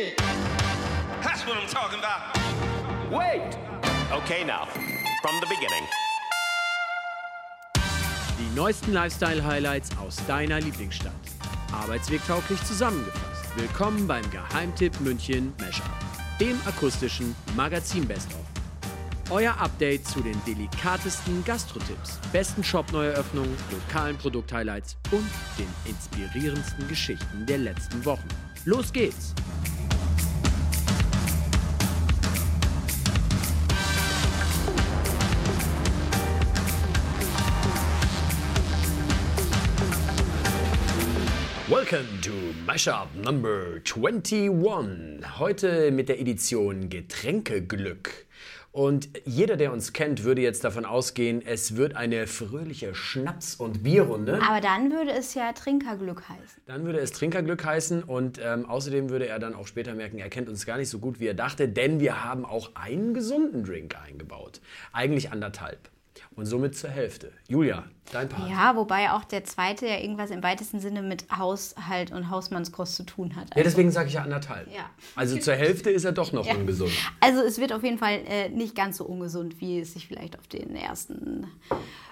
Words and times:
shit. 0.00 0.16
That's 1.22 1.46
what 1.46 1.56
I'm 1.56 1.68
talking 1.68 1.98
about. 1.98 2.20
Wait. 3.10 3.42
Okay, 4.12 4.44
now, 4.44 4.66
from 5.22 5.40
the 5.40 5.46
beginning. 5.46 5.84
Die 8.38 8.56
neuesten 8.56 8.92
Lifestyle-Highlights 8.92 9.90
aus 9.98 10.16
deiner 10.26 10.60
Lieblingsstadt. 10.60 11.12
Arbeitswegtauglich 11.72 12.62
zusammengefasst. 12.64 13.56
Willkommen 13.56 14.06
beim 14.06 14.28
Geheimtipp 14.30 15.00
München 15.00 15.52
Mashup, 15.58 15.86
dem 16.40 16.58
akustischen 16.66 17.34
Magazin 17.56 18.06
Best 18.06 18.28
of. 18.32 18.40
Euer 19.30 19.56
Update 19.58 20.08
zu 20.08 20.20
den 20.20 20.36
delikatesten 20.44 21.44
Gastrotipps, 21.44 22.18
besten 22.32 22.64
Shop-Neueröffnungen, 22.64 23.56
lokalen 23.70 24.16
Produkt-Highlights 24.18 24.96
und 25.12 25.30
den 25.56 25.68
inspirierendsten 25.84 26.88
Geschichten 26.88 27.46
der 27.46 27.58
letzten 27.58 28.04
Wochen. 28.04 28.26
Los 28.64 28.92
geht's! 28.92 29.34
Welcome 41.70 42.20
to 42.22 42.32
Mashup 42.66 43.14
Number 43.14 43.80
21. 43.84 44.50
Heute 45.38 45.92
mit 45.92 46.08
der 46.08 46.18
Edition 46.18 46.88
Getränkeglück. 46.88 48.26
Und 48.72 49.08
jeder, 49.24 49.56
der 49.56 49.72
uns 49.72 49.92
kennt, 49.92 50.24
würde 50.24 50.42
jetzt 50.42 50.64
davon 50.64 50.84
ausgehen, 50.84 51.40
es 51.46 51.76
wird 51.76 51.94
eine 51.94 52.26
fröhliche 52.26 52.96
Schnaps- 52.96 53.54
und 53.54 53.84
Bierrunde. 53.84 54.40
Aber 54.42 54.60
dann 54.60 54.90
würde 54.90 55.12
es 55.12 55.34
ja 55.34 55.52
Trinkerglück 55.52 56.28
heißen. 56.28 56.60
Dann 56.66 56.84
würde 56.86 56.98
es 56.98 57.12
Trinkerglück 57.12 57.64
heißen 57.64 58.02
und 58.02 58.40
ähm, 58.42 58.66
außerdem 58.66 59.08
würde 59.08 59.28
er 59.28 59.38
dann 59.38 59.54
auch 59.54 59.68
später 59.68 59.94
merken, 59.94 60.18
er 60.18 60.28
kennt 60.28 60.48
uns 60.48 60.66
gar 60.66 60.76
nicht 60.76 60.88
so 60.88 60.98
gut, 60.98 61.20
wie 61.20 61.28
er 61.28 61.34
dachte, 61.34 61.68
denn 61.68 62.00
wir 62.00 62.24
haben 62.24 62.44
auch 62.44 62.74
einen 62.74 63.14
gesunden 63.14 63.62
Drink 63.62 63.94
eingebaut. 63.96 64.60
Eigentlich 64.92 65.30
anderthalb. 65.30 65.88
Und 66.36 66.46
somit 66.46 66.76
zur 66.76 66.90
Hälfte. 66.90 67.32
Julia, 67.48 67.84
dein 68.12 68.28
Part. 68.28 68.48
Ja, 68.48 68.76
wobei 68.76 69.10
auch 69.10 69.24
der 69.24 69.44
zweite 69.44 69.86
ja 69.86 69.98
irgendwas 69.98 70.30
im 70.30 70.42
weitesten 70.42 70.78
Sinne 70.78 71.02
mit 71.02 71.26
Haushalt 71.36 72.12
und 72.12 72.30
Hausmannskost 72.30 72.94
zu 72.94 73.02
tun 73.02 73.34
hat. 73.34 73.54
Ja, 73.56 73.64
deswegen 73.64 73.90
sage 73.90 74.08
ich 74.08 74.14
ja 74.14 74.22
anderthalb. 74.22 74.68
Ja. 74.68 74.88
Also 75.16 75.36
zur 75.38 75.54
Hälfte 75.54 75.90
ist 75.90 76.04
er 76.04 76.12
doch 76.12 76.32
noch 76.32 76.46
ungesund. 76.46 76.92
Also 77.18 77.42
es 77.42 77.58
wird 77.58 77.72
auf 77.72 77.82
jeden 77.82 77.98
Fall 77.98 78.20
äh, 78.26 78.48
nicht 78.48 78.76
ganz 78.76 78.98
so 78.98 79.04
ungesund, 79.04 79.60
wie 79.60 79.80
es 79.80 79.92
sich 79.92 80.06
vielleicht 80.06 80.38
auf 80.38 80.46
den 80.46 80.76
ersten 80.76 81.48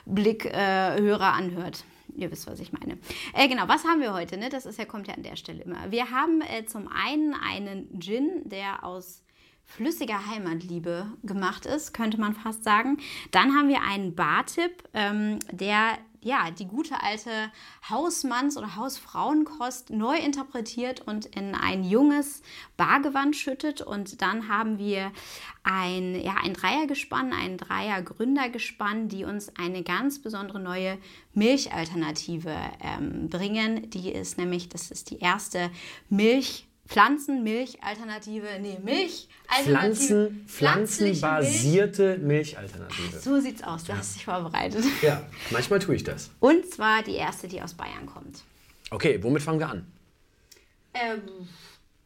Blick 0.04 0.44
äh, 0.46 1.00
Hörer 1.00 1.32
anhört. 1.34 1.84
Ihr 2.16 2.30
wisst, 2.32 2.48
was 2.48 2.58
ich 2.58 2.72
meine. 2.72 2.98
Äh, 3.34 3.48
genau, 3.48 3.68
was 3.68 3.84
haben 3.84 4.00
wir 4.00 4.12
heute? 4.12 4.36
Ne? 4.36 4.48
Das 4.48 4.66
ist 4.66 4.78
ja, 4.78 4.84
kommt 4.84 5.06
ja 5.06 5.14
an 5.14 5.22
der 5.22 5.36
Stelle 5.36 5.62
immer. 5.62 5.90
Wir 5.90 6.10
haben 6.10 6.40
äh, 6.40 6.64
zum 6.64 6.88
einen 6.88 7.34
einen 7.34 8.00
Gin, 8.00 8.42
der 8.46 8.84
aus 8.84 9.22
flüssiger 9.68 10.26
Heimatliebe 10.26 11.06
gemacht 11.22 11.66
ist, 11.66 11.92
könnte 11.92 12.18
man 12.18 12.34
fast 12.34 12.64
sagen. 12.64 12.98
Dann 13.30 13.54
haben 13.54 13.68
wir 13.68 13.82
einen 13.82 14.14
Bartipp, 14.14 14.82
ähm, 14.94 15.38
der 15.52 15.98
ja, 16.20 16.50
die 16.50 16.66
gute 16.66 17.00
alte 17.02 17.30
Hausmanns- 17.88 18.56
oder 18.56 18.76
Hausfrauenkost 18.76 19.90
neu 19.90 20.16
interpretiert 20.16 21.00
und 21.00 21.26
in 21.26 21.54
ein 21.54 21.84
junges 21.84 22.42
Bargewand 22.76 23.36
schüttet. 23.36 23.82
Und 23.82 24.20
dann 24.20 24.48
haben 24.48 24.78
wir 24.78 25.12
ein, 25.62 26.20
ja, 26.20 26.34
ein 26.42 26.54
Dreiergespann, 26.54 27.32
ein 27.32 27.56
Dreier-Gründergespann, 27.56 29.08
die 29.08 29.24
uns 29.24 29.52
eine 29.56 29.82
ganz 29.82 30.20
besondere 30.20 30.58
neue 30.58 30.98
Milchalternative 31.34 32.56
ähm, 32.80 33.28
bringen. 33.28 33.88
Die 33.90 34.10
ist 34.10 34.38
nämlich, 34.38 34.68
das 34.68 34.90
ist 34.90 35.10
die 35.10 35.18
erste 35.18 35.70
Milch. 36.08 36.67
Pflanzenmilch-Alternative, 36.88 38.46
nee, 38.60 38.78
Milch. 38.82 39.28
Pflanzen, 39.62 40.44
pflanzenbasierte 40.46 42.18
Milchalternative. 42.18 43.18
So 43.20 43.40
sieht's 43.40 43.62
aus, 43.62 43.84
du 43.84 43.94
hast 43.96 44.16
dich 44.16 44.24
vorbereitet. 44.24 44.84
Ja, 45.02 45.22
manchmal 45.50 45.78
tue 45.78 45.94
ich 45.94 46.04
das. 46.04 46.30
Und 46.40 46.66
zwar 46.70 47.02
die 47.02 47.14
erste, 47.14 47.48
die 47.48 47.60
aus 47.62 47.74
Bayern 47.74 48.06
kommt. 48.06 48.42
Okay, 48.90 49.22
womit 49.22 49.42
fangen 49.42 49.58
wir 49.60 49.68
an? 49.68 49.86
Ähm, 50.94 51.20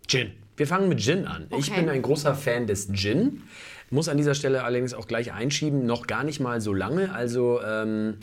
Gin. 0.07 0.33
Wir 0.57 0.67
fangen 0.67 0.89
mit 0.89 1.01
Gin 1.01 1.27
an. 1.27 1.47
Ich 1.51 1.71
Okay. 1.71 1.81
bin 1.81 1.89
ein 1.89 2.03
großer 2.03 2.35
Fan 2.35 2.67
des 2.67 2.93
Gin. 2.93 3.43
Muss 3.91 4.09
an 4.09 4.17
dieser 4.17 4.35
Stelle 4.35 4.65
allerdings 4.65 4.95
auch 4.95 5.07
gleich 5.07 5.33
einschieben, 5.33 5.87
noch 5.87 6.07
gar 6.07 6.25
nicht 6.25 6.41
mal 6.41 6.61
so 6.61 6.73
lange. 6.75 7.13
Also 7.15 7.61
ähm, 7.63 8.19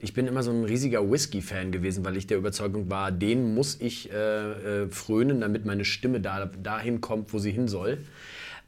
ich 0.00 0.14
bin 0.14 0.26
immer 0.26 0.42
so 0.42 0.50
ein 0.50 0.64
riesiger 0.64 1.08
Whisky-Fan 1.10 1.72
gewesen, 1.72 2.04
weil 2.04 2.16
ich 2.16 2.26
der 2.26 2.38
Überzeugung 2.38 2.88
war, 2.90 3.12
den 3.12 3.54
muss 3.54 3.80
ich 3.80 4.10
äh, 4.10 4.84
äh, 4.84 4.88
frönen, 4.88 5.40
damit 5.40 5.66
meine 5.66 5.84
Stimme 5.84 6.20
da, 6.20 6.46
dahin 6.46 7.00
kommt, 7.00 7.32
wo 7.32 7.38
sie 7.38 7.50
hin 7.50 7.68
soll. 7.68 7.98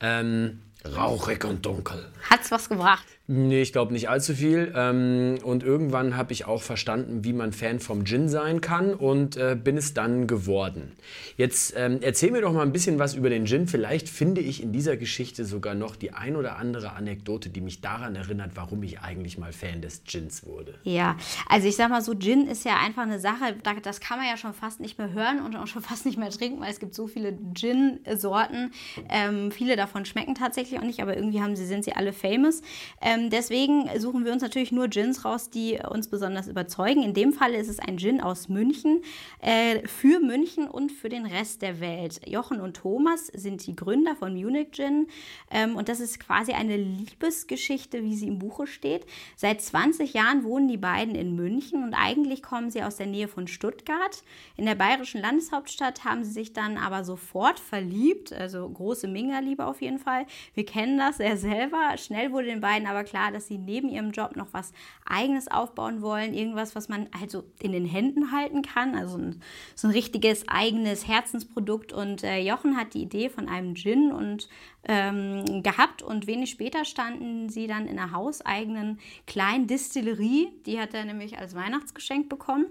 Ähm, 0.00 0.60
rauchig 0.84 1.44
und 1.44 1.65
dunkel. 1.65 2.04
hat's 2.28 2.50
was 2.50 2.69
gebracht? 2.69 3.06
Nee, 3.34 3.62
ich 3.62 3.72
glaube 3.72 3.94
nicht 3.94 4.10
allzu 4.10 4.34
viel. 4.34 4.72
Ähm, 4.76 5.38
und 5.43 5.62
irgendwann 5.62 6.19
habe 6.19 6.34
ich 6.34 6.44
auch 6.44 6.60
verstanden, 6.60 7.25
wie 7.25 7.32
man 7.32 7.53
Fan 7.54 7.81
vom 7.81 8.04
Gin 8.04 8.28
sein 8.28 8.60
kann 8.60 8.93
und 8.93 9.38
äh, 9.38 9.56
bin 9.56 9.78
es 9.78 9.94
dann 9.94 10.26
geworden. 10.26 10.93
Jetzt 11.38 11.72
ähm, 11.78 12.00
erzähl 12.03 12.31
mir 12.31 12.43
doch 12.43 12.53
mal 12.53 12.60
ein 12.60 12.72
bisschen 12.72 12.98
was 12.98 13.15
über 13.15 13.31
den 13.31 13.47
Gin. 13.47 13.66
Vielleicht 13.69 14.10
finde 14.10 14.43
ich 14.43 14.62
in 14.62 14.72
dieser 14.72 14.98
Geschichte 14.98 15.47
sogar 15.47 15.75
noch 15.75 15.97
die 15.97 16.12
ein 16.12 16.37
oder 16.37 16.56
andere 16.59 16.93
Anekdote, 16.93 17.48
die 17.48 17.62
mich 17.62 17.81
daran 17.81 18.16
erinnert, 18.16 18.50
warum 18.54 18.82
ich 18.82 19.00
eigentlich 19.00 19.38
mal 19.38 19.53
Fan 19.54 19.81
des 19.81 20.04
Gins 20.04 20.44
wurde. 20.44 20.75
Ja, 20.84 21.16
also 21.49 21.66
ich 21.66 21.76
sag 21.76 21.88
mal 21.88 22.03
so, 22.03 22.12
Gin 22.14 22.47
ist 22.47 22.66
ja 22.66 22.76
einfach 22.84 23.04
eine 23.04 23.19
Sache, 23.19 23.56
da- 23.62 23.72
das 23.82 24.00
kann 24.00 24.19
man 24.19 24.26
ja 24.26 24.37
schon 24.37 24.53
fast 24.53 24.78
nicht 24.78 24.99
mehr 24.99 25.10
hören 25.10 25.41
und 25.41 25.56
auch 25.56 25.66
schon 25.69 25.81
fast 25.91 26.04
nicht 26.04 26.19
mehr 26.19 26.28
trinken, 26.28 26.60
weil 26.60 26.70
es 26.70 26.81
gibt 26.81 26.94
so 26.94 27.06
viele 27.06 27.38
Gin-Sorten. 27.54 28.72
Ähm, 29.09 29.50
viele 29.53 29.76
davon 29.76 30.04
schmecken 30.04 30.34
tatsächlich 30.34 30.78
auch 30.78 30.84
nicht, 30.84 31.00
aber 31.00 31.16
irgendwie 31.16 31.41
haben 31.41 31.56
sie, 31.56 31.64
sind 31.64 31.82
sie 31.84 31.94
alle 31.94 32.12
famous. 32.12 32.60
Ähm, 33.00 33.22
deswegen 33.31 33.88
suchen 33.99 34.25
wir 34.25 34.33
uns 34.33 34.43
natürlich 34.43 34.72
nur 34.72 34.88
Gins 34.88 35.25
raus, 35.25 35.50
die 35.50 35.78
uns 35.88 36.09
besonders 36.09 36.49
überzeugen. 36.49 37.03
In 37.03 37.15
dem 37.15 37.33
Fall 37.33 37.55
ist 37.55 37.69
es 37.69 37.78
ein 37.78 37.99
Gin 37.99 38.21
aus 38.21 38.49
München, 38.49 39.03
äh, 39.41 39.87
für 39.87 40.21
München 40.21 40.69
und 40.69 40.93
für 40.93 41.09
den 41.09 41.27
Rest 41.27 41.62
der 41.62 41.81
Welt. 41.81 42.21
Jochen 42.27 42.61
und 42.61 42.77
Thomas 42.77 43.27
sind 43.27 43.66
die 43.66 43.77
Gründer 43.77 44.16
von 44.16 44.34
Munich 44.34 44.69
Gin 44.72 45.09
ähm, 45.50 45.77
und 45.77 45.88
das 45.88 46.00
ist 46.00 46.21
quasi 46.21 46.53
eine 46.53 46.77
Liebesgeschichte, 46.77 48.03
wie 48.03 48.16
sie 48.16 48.28
im 48.28 48.38
Buche 48.38 48.66
steht. 48.66 49.06
Seit 49.37 49.61
20 49.61 50.15
Jahren 50.15 50.44
wohnen 50.44 50.69
die 50.69 50.77
beiden 50.77 51.15
in 51.15 51.34
München 51.37 51.82
und 51.84 51.94
eigentlich 51.94 52.43
kommen 52.43 52.71
sie 52.71 52.82
aus 52.82 52.97
der 52.97 53.06
Nähe 53.06 53.28
von 53.28 53.47
Stuttgart. 53.47 54.22
In 54.56 54.66
der 54.66 54.75
bayerischen 54.75 55.21
Landeshauptstadt 55.21 56.05
haben 56.05 56.25
sie 56.25 56.32
sich 56.32 56.53
dann 56.53 56.78
aber 56.78 57.05
sofort 57.05 57.59
verliebt, 57.59 58.32
also 58.32 58.69
große 58.69 59.09
Mingerliebe 59.09 59.66
auf 59.66 59.81
jeden 59.82 59.99
Fall. 59.99 60.27
Wir 60.55 60.65
kennen 60.65 60.99
das 60.99 61.19
sehr 61.19 61.37
selber. 61.37 61.97
Schnell 61.97 62.32
wurde 62.32 62.47
den 62.47 62.61
beiden 62.61 62.87
aber 62.87 63.01
klar, 63.04 63.32
dass 63.32 63.46
sie 63.46 63.58
neben 63.58 63.88
ihrem 63.88 64.10
Job 64.10 64.36
noch 64.36 64.48
was 64.52 64.72
Eigenes 65.04 65.48
aufbauen 65.48 66.02
wollen, 66.02 66.34
irgendwas, 66.34 66.74
was 66.74 66.88
man 66.88 67.08
halt 67.18 67.30
so 67.30 67.44
in 67.60 67.72
den 67.72 67.86
Händen 67.86 68.32
halten 68.32 68.62
kann, 68.62 68.94
also 68.94 69.18
ein, 69.18 69.40
so 69.74 69.88
ein 69.88 69.92
richtiges 69.92 70.48
eigenes 70.48 71.06
Herzensprodukt. 71.06 71.92
Und 71.92 72.24
äh, 72.24 72.38
Jochen 72.38 72.76
hat 72.76 72.94
die 72.94 73.02
Idee 73.02 73.28
von 73.28 73.48
einem 73.48 73.74
Gin 73.74 74.12
und 74.12 74.48
ähm, 74.84 75.62
gehabt 75.62 76.02
und 76.02 76.26
wenig 76.26 76.50
später 76.50 76.84
standen 76.84 77.48
sie 77.48 77.66
dann 77.66 77.86
in 77.86 77.98
einer 77.98 78.12
hauseigenen 78.12 78.98
kleinen 79.26 79.66
Distillerie. 79.66 80.48
Die 80.66 80.80
hat 80.80 80.94
er 80.94 81.04
nämlich 81.04 81.38
als 81.38 81.54
Weihnachtsgeschenk 81.54 82.28
bekommen, 82.28 82.66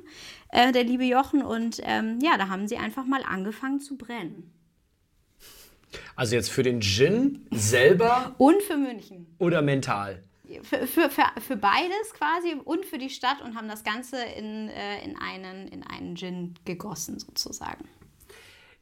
äh, 0.49 0.71
der 0.71 0.83
liebe 0.83 1.05
Jochen. 1.05 1.41
Und 1.41 1.79
ähm, 1.83 2.19
ja, 2.21 2.37
da 2.37 2.49
haben 2.49 2.67
sie 2.67 2.77
einfach 2.77 3.05
mal 3.05 3.23
angefangen 3.23 3.79
zu 3.79 3.97
brennen. 3.97 4.51
Also 6.16 6.35
jetzt 6.35 6.50
für 6.50 6.63
den 6.63 6.81
Gin 6.81 7.46
selber 7.52 8.35
Und 8.38 8.62
für 8.63 8.78
München. 8.78 9.28
oder 9.38 9.62
mental? 9.62 10.24
Für, 10.63 10.85
für, 10.85 11.09
für, 11.40 11.56
beides 11.56 12.13
quasi 12.13 12.56
und 12.66 12.85
für 12.85 12.97
die 12.97 13.09
Stadt 13.09 13.41
und 13.41 13.56
haben 13.56 13.69
das 13.69 13.85
Ganze 13.85 14.18
in, 14.38 14.68
äh, 14.68 15.02
in, 15.06 15.16
einen, 15.18 15.69
in 15.69 15.84
einen 15.84 16.16
Gin 16.18 16.56
gegossen 16.66 17.19
sozusagen. 17.19 17.85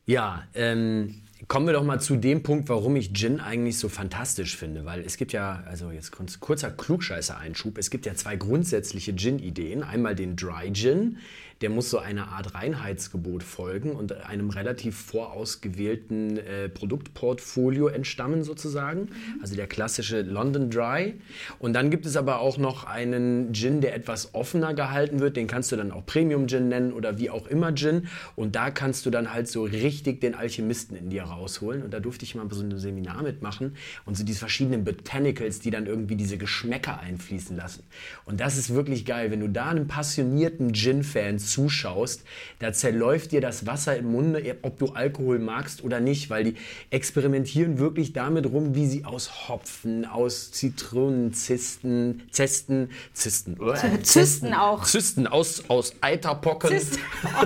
Ja, 0.08 0.48
ähm, 0.56 1.22
kommen 1.48 1.68
wir 1.68 1.74
doch 1.74 1.84
mal 1.84 2.02
zu 2.02 2.16
dem 2.16 2.42
Punkt, 2.42 2.68
warum 2.70 2.96
ich 2.96 3.14
Gin 3.14 3.40
eigentlich 3.40 3.78
so 3.78 3.88
fantastisch 3.88 4.58
finde. 4.58 4.84
Weil 4.86 5.02
es 5.02 5.18
gibt 5.18 5.32
ja, 5.32 5.62
also 5.68 5.92
jetzt 5.92 6.12
kurz- 6.12 6.40
kurzer 6.40 6.72
Klugscheißer-Einschub, 6.72 7.78
es 7.78 7.92
gibt 7.92 8.08
ja 8.08 8.16
zwei 8.16 8.36
grundsätzliche 8.36 9.16
Gin-Ideen. 9.16 9.84
Einmal 9.84 10.16
den 10.16 10.36
Dry 10.36 10.74
Gin, 10.74 11.20
der 11.62 11.70
muss 11.70 11.90
so 11.90 12.00
einer 12.00 12.30
Art 12.30 12.56
Reinheitsgebot 12.56 13.44
folgen 13.44 13.92
und 13.92 14.14
einem 14.26 14.50
relativ 14.50 14.98
vorausgewählten 14.98 16.38
äh, 16.38 16.70
Produktportfolio 16.70 17.88
entstammen 17.88 18.44
sozusagen. 18.44 19.10
Also 19.42 19.56
der 19.56 19.68
klassische 19.68 20.22
London 20.22 20.70
Dry. 20.70 21.16
Und 21.60 21.74
dann 21.74 21.90
gibt 21.90 22.06
es 22.06 22.16
aber 22.16 22.40
auch 22.40 22.58
noch 22.58 22.86
einen 22.86 23.54
Gin, 23.54 23.82
der 23.82 23.94
etwas 23.94 24.34
offener 24.34 24.74
gehalten 24.74 25.20
wird. 25.20 25.36
Den 25.36 25.48
kannst 25.48 25.72
du 25.72 25.76
dann 25.76 25.92
auch 25.92 26.06
Premium 26.06 26.48
Gin 26.48 26.70
nennen 26.70 26.94
oder 26.94 27.18
wie 27.18 27.30
auch 27.30 27.48
immer 27.48 27.76
Gin. 27.76 28.08
Und 28.36 28.56
da 28.56 28.72
kannst 28.72 29.06
du 29.06 29.10
dann 29.10 29.34
halt 29.34 29.50
so 29.50 29.64
richtig 29.64 30.22
den 30.22 30.36
Alchemisten 30.36 30.96
in 30.96 31.10
dir 31.10 31.24
rausholen. 31.24 31.84
Und 31.84 31.94
da 31.94 32.00
durfte 32.00 32.24
ich 32.24 32.36
mal 32.36 32.48
so 32.52 32.64
ein 32.64 32.78
Seminar 32.78 33.22
mitmachen 33.24 33.76
und 34.06 34.16
so 34.16 34.24
diese 34.24 34.40
verschiedenen 34.40 34.86
Botanicals, 34.86 35.60
die 35.60 35.72
dann 35.72 35.88
irgendwie 35.88 36.16
diese 36.16 36.38
Geschmäcker 36.38 37.02
einfließen 37.02 37.58
lassen. 37.58 37.84
Und 38.24 38.40
das 38.40 38.58
ist 38.58 38.74
wirklich 38.74 39.06
geil, 39.06 39.30
wenn 39.32 39.42
du 39.42 39.50
da 39.50 39.70
einem 39.70 39.88
passionierten 39.88 40.74
Gin-Fan 40.74 41.38
zuschaust, 41.50 42.24
da 42.60 42.74
zerläuft 42.74 43.32
dir 43.32 43.42
das 43.42 43.66
Wasser 43.66 43.98
im 43.98 44.12
Munde, 44.12 44.58
ob 44.62 44.80
du 44.80 44.90
Alkohol 44.94 45.40
magst 45.40 45.84
oder 45.84 46.00
nicht, 46.00 46.30
weil 46.30 46.44
die 46.44 46.56
experimentieren 46.90 47.80
wirklich 47.80 48.14
damit 48.14 48.46
rum, 48.46 48.76
wie 48.76 48.88
sie 48.88 49.06
aus 49.06 49.50
Hopfen, 49.50 50.06
aus 50.06 50.52
Zitronenzisten, 50.52 52.24
Zesten, 52.32 52.90
Zisten, 53.14 53.58
äh, 53.62 54.02
Zysten 54.02 54.54
auch. 54.54 54.84
Zysten, 54.84 55.28
aus, 55.28 55.64
aus 55.70 55.94
Eiterpocken. 56.02 56.70
Zysten. 56.70 57.00
Oh, 57.42 57.46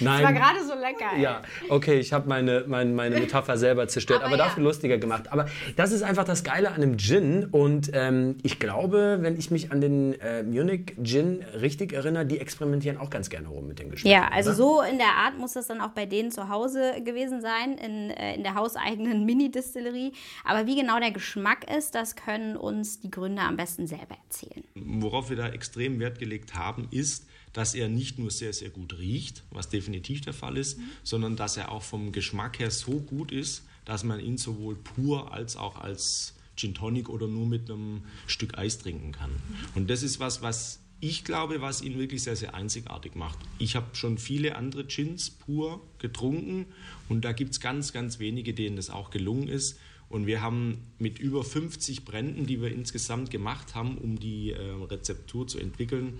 Das 0.00 0.22
war 0.22 0.32
gerade 0.32 0.58
so 0.66 0.74
lecker. 0.74 1.12
Ey. 1.14 1.22
Ja, 1.22 1.42
okay, 1.68 1.98
ich 1.98 2.12
habe 2.12 2.28
meine, 2.28 2.64
meine, 2.66 2.90
meine 2.90 3.18
Metapher 3.18 3.56
selber 3.56 3.88
zerstört, 3.88 4.20
aber, 4.20 4.34
Aber 4.34 4.38
ja. 4.38 4.44
dafür 4.44 4.62
lustiger 4.62 4.98
gemacht. 4.98 5.32
Aber 5.32 5.46
das 5.76 5.92
ist 5.92 6.02
einfach 6.02 6.24
das 6.24 6.44
Geile 6.44 6.68
an 6.68 6.76
einem 6.76 6.98
Gin 6.98 7.46
und 7.46 7.90
ähm, 7.92 8.36
ich 8.42 8.58
glaube, 8.58 9.18
wenn 9.20 9.38
ich 9.38 9.50
mich 9.50 9.72
an 9.72 9.80
den 9.80 10.20
äh, 10.20 10.42
Munich 10.42 10.94
Gin 11.02 11.44
richtig 11.60 11.92
erinnere, 11.92 12.26
die 12.26 12.38
experimentieren 12.40 12.98
auch 12.98 13.10
ganz 13.10 13.30
gerne 13.32 13.48
rum 13.48 13.66
mit 13.66 13.80
den 13.80 13.90
Geschmacken. 13.90 14.12
Ja, 14.12 14.28
also 14.28 14.50
oder? 14.50 14.56
so 14.56 14.82
in 14.82 14.98
der 14.98 15.14
Art 15.16 15.36
muss 15.36 15.54
das 15.54 15.66
dann 15.66 15.80
auch 15.80 15.90
bei 15.90 16.06
denen 16.06 16.30
zu 16.30 16.48
Hause 16.48 17.02
gewesen 17.02 17.40
sein, 17.40 17.76
in, 17.78 18.10
äh, 18.10 18.36
in 18.36 18.44
der 18.44 18.54
hauseigenen 18.54 19.24
Mini-Distillerie. 19.26 20.12
Aber 20.44 20.66
wie 20.66 20.76
genau 20.76 21.00
der 21.00 21.10
Geschmack 21.10 21.68
ist, 21.68 21.96
das 21.96 22.14
können 22.14 22.56
uns 22.56 23.00
die 23.00 23.10
Gründer 23.10 23.42
am 23.42 23.56
besten 23.56 23.88
selber 23.88 24.16
erzählen. 24.24 24.64
Worauf 24.74 25.30
wir 25.30 25.36
da 25.36 25.48
extrem 25.48 25.98
Wert 25.98 26.20
gelegt 26.20 26.54
haben, 26.54 26.86
ist, 26.92 27.26
dass 27.52 27.74
er 27.74 27.88
nicht 27.88 28.18
nur 28.18 28.30
sehr, 28.30 28.52
sehr 28.52 28.70
gut 28.70 28.98
riecht, 28.98 29.42
was 29.50 29.68
definitiv 29.68 30.20
der 30.20 30.32
Fall 30.32 30.56
ist, 30.56 30.78
sondern 31.02 31.36
dass 31.36 31.56
er 31.56 31.72
auch 31.72 31.82
vom 31.82 32.12
Geschmack 32.12 32.58
her 32.58 32.70
so 32.70 33.00
gut 33.00 33.32
ist, 33.32 33.64
dass 33.84 34.04
man 34.04 34.20
ihn 34.20 34.38
sowohl 34.38 34.76
pur 34.76 35.32
als 35.32 35.56
auch 35.56 35.78
als 35.78 36.34
Gin 36.56 36.74
Tonic 36.74 37.08
oder 37.08 37.26
nur 37.26 37.46
mit 37.46 37.70
einem 37.70 38.02
Stück 38.26 38.58
Eis 38.58 38.78
trinken 38.78 39.12
kann. 39.12 39.30
Und 39.74 39.90
das 39.90 40.02
ist 40.02 40.20
was, 40.20 40.42
was 40.42 40.81
ich 41.02 41.24
glaube, 41.24 41.60
was 41.60 41.82
ihn 41.82 41.98
wirklich 41.98 42.22
sehr, 42.22 42.36
sehr 42.36 42.54
einzigartig 42.54 43.16
macht. 43.16 43.36
Ich 43.58 43.74
habe 43.74 43.86
schon 43.94 44.18
viele 44.18 44.54
andere 44.54 44.84
Gins 44.84 45.30
pur 45.30 45.80
getrunken 45.98 46.66
und 47.08 47.24
da 47.24 47.32
gibt 47.32 47.50
es 47.50 47.60
ganz, 47.60 47.92
ganz 47.92 48.20
wenige, 48.20 48.54
denen 48.54 48.76
das 48.76 48.88
auch 48.88 49.10
gelungen 49.10 49.48
ist. 49.48 49.80
Und 50.08 50.26
wir 50.26 50.42
haben 50.42 50.92
mit 50.98 51.18
über 51.18 51.42
50 51.42 52.04
Bränden, 52.04 52.46
die 52.46 52.62
wir 52.62 52.70
insgesamt 52.70 53.32
gemacht 53.32 53.74
haben, 53.74 53.98
um 53.98 54.20
die 54.20 54.52
äh, 54.52 54.60
Rezeptur 54.60 55.48
zu 55.48 55.58
entwickeln, 55.58 56.18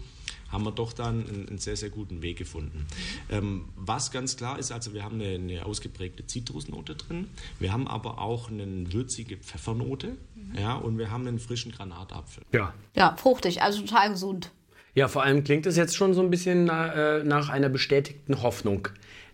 haben 0.51 0.65
wir 0.65 0.73
doch 0.73 0.93
dann 0.93 1.29
einen, 1.29 1.49
einen 1.49 1.59
sehr, 1.59 1.77
sehr 1.77 1.91
guten 1.91 2.21
Weg 2.21 2.39
gefunden. 2.39 2.85
Ähm, 3.31 3.69
was 3.77 4.11
ganz 4.11 4.37
klar 4.37 4.59
ist, 4.59 4.73
also 4.73 4.95
wir 4.95 5.05
haben 5.05 5.21
eine, 5.21 5.35
eine 5.35 5.65
ausgeprägte 5.65 6.27
Zitrusnote 6.27 6.97
drin, 6.97 7.29
wir 7.61 7.73
haben 7.73 7.87
aber 7.87 8.19
auch 8.19 8.51
eine 8.51 8.93
würzige 8.93 9.37
Pfeffernote 9.37 10.17
ja, 10.59 10.75
und 10.75 10.99
wir 10.99 11.13
haben 11.13 11.29
einen 11.29 11.39
frischen 11.39 11.71
Granatapfel. 11.71 12.43
Ja. 12.53 12.75
Ja, 12.97 13.17
fruchtig, 13.17 13.63
also 13.63 13.83
total 13.83 14.11
gesund. 14.11 14.51
Ja, 14.95 15.09
vor 15.09 15.23
allem 15.23 15.43
klingt 15.43 15.67
es 15.67 15.77
jetzt 15.77 15.97
schon 15.97 16.13
so 16.13 16.21
ein 16.21 16.31
bisschen 16.31 16.67
na, 16.67 17.19
äh, 17.19 17.25
nach 17.25 17.49
einer 17.49 17.71
bestätigten 17.71 18.43
Hoffnung, 18.43 18.89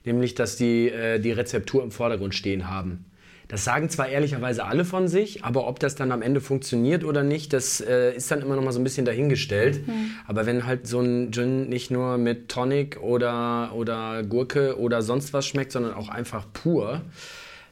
nämlich 0.05 0.35
dass 0.35 0.57
die 0.57 0.89
äh, 0.89 1.19
die 1.19 1.33
Rezeptur 1.33 1.83
im 1.83 1.91
Vordergrund 1.91 2.35
stehen 2.35 2.71
haben. 2.71 3.05
Das 3.49 3.65
sagen 3.65 3.89
zwar 3.89 4.09
ehrlicherweise 4.09 4.65
alle 4.67 4.85
von 4.85 5.09
sich, 5.09 5.43
aber 5.43 5.67
ob 5.67 5.81
das 5.81 5.95
dann 5.97 6.13
am 6.13 6.21
Ende 6.21 6.43
funktioniert 6.43 7.03
oder 7.03 7.23
nicht, 7.23 7.55
das 7.55 7.81
äh, 7.81 8.15
ist 8.15 8.31
dann 8.31 8.43
immer 8.43 8.57
noch 8.57 8.63
mal 8.63 8.73
so 8.73 8.79
ein 8.79 8.85
bisschen 8.85 9.07
dahingestellt. 9.07 9.81
Aber 10.27 10.45
wenn 10.45 10.67
halt 10.67 10.87
so 10.87 11.01
ein 11.01 11.33
Gin 11.33 11.67
nicht 11.71 11.91
nur 11.91 12.19
mit 12.19 12.51
Tonic 12.51 13.01
oder, 13.01 13.73
oder 13.75 14.23
Gurke 14.23 14.79
oder 14.79 15.01
sonst 15.01 15.33
was 15.33 15.47
schmeckt, 15.47 15.73
sondern 15.73 15.95
auch 15.95 16.11
einfach 16.11 16.45
pur, 16.53 17.01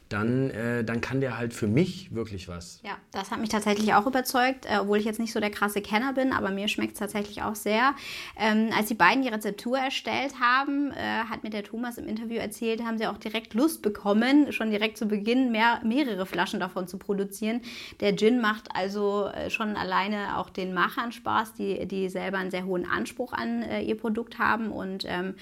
dann, 0.09 0.49
äh, 0.51 0.83
dann 0.83 1.01
kann 1.01 1.21
der 1.21 1.37
halt 1.37 1.53
für 1.53 1.67
mich 1.67 2.13
wirklich 2.13 2.47
was. 2.47 2.79
Ja, 2.83 2.97
das 3.11 3.31
hat 3.31 3.39
mich 3.39 3.49
tatsächlich 3.49 3.93
auch 3.93 4.05
überzeugt, 4.05 4.65
äh, 4.65 4.77
obwohl 4.79 4.97
ich 4.97 5.05
jetzt 5.05 5.19
nicht 5.19 5.33
so 5.33 5.39
der 5.39 5.49
krasse 5.49 5.81
Kenner 5.81 6.13
bin, 6.13 6.31
aber 6.31 6.49
mir 6.49 6.67
schmeckt 6.67 6.93
es 6.93 6.99
tatsächlich 6.99 7.41
auch 7.41 7.55
sehr. 7.55 7.93
Ähm, 8.37 8.69
als 8.75 8.87
die 8.87 8.93
beiden 8.93 9.23
die 9.23 9.29
Rezeptur 9.29 9.77
erstellt 9.77 10.39
haben, 10.39 10.91
äh, 10.91 10.95
hat 11.29 11.43
mir 11.43 11.49
der 11.49 11.63
Thomas 11.63 11.97
im 11.97 12.07
Interview 12.07 12.37
erzählt, 12.37 12.83
haben 12.83 12.97
sie 12.97 13.07
auch 13.07 13.17
direkt 13.17 13.53
Lust 13.53 13.81
bekommen, 13.81 14.51
schon 14.51 14.71
direkt 14.71 14.97
zu 14.97 15.07
Beginn 15.07 15.51
mehr, 15.51 15.81
mehrere 15.83 16.25
Flaschen 16.25 16.59
davon 16.59 16.87
zu 16.87 16.97
produzieren. 16.97 17.61
Der 17.99 18.15
Gin 18.15 18.39
macht 18.39 18.69
also 18.73 19.27
äh, 19.27 19.49
schon 19.49 19.75
alleine 19.75 20.37
auch 20.37 20.49
den 20.49 20.73
Machern 20.73 21.11
Spaß, 21.11 21.53
die, 21.53 21.85
die 21.85 22.09
selber 22.09 22.37
einen 22.37 22.51
sehr 22.51 22.65
hohen 22.65 22.85
Anspruch 22.85 23.33
an 23.33 23.63
äh, 23.63 23.81
ihr 23.81 23.97
Produkt 23.97 24.39
haben 24.39 24.71
und 24.71 25.03
ähm, 25.05 25.35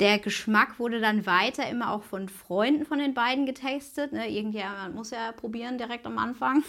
der 0.00 0.20
Geschmack 0.20 0.78
wurde 0.78 1.00
dann 1.00 1.26
weiter 1.26 1.68
immer 1.68 1.92
auch 1.92 2.04
von 2.04 2.28
Freunden 2.28 2.84
von 2.84 3.00
den 3.00 3.14
beiden 3.14 3.46
getestet. 3.46 3.97
Ne? 4.12 4.30
Irgendjemand 4.30 4.94
muss 4.94 5.10
ja 5.10 5.32
probieren 5.32 5.76
direkt 5.78 6.06
am 6.06 6.18
Anfang. 6.18 6.62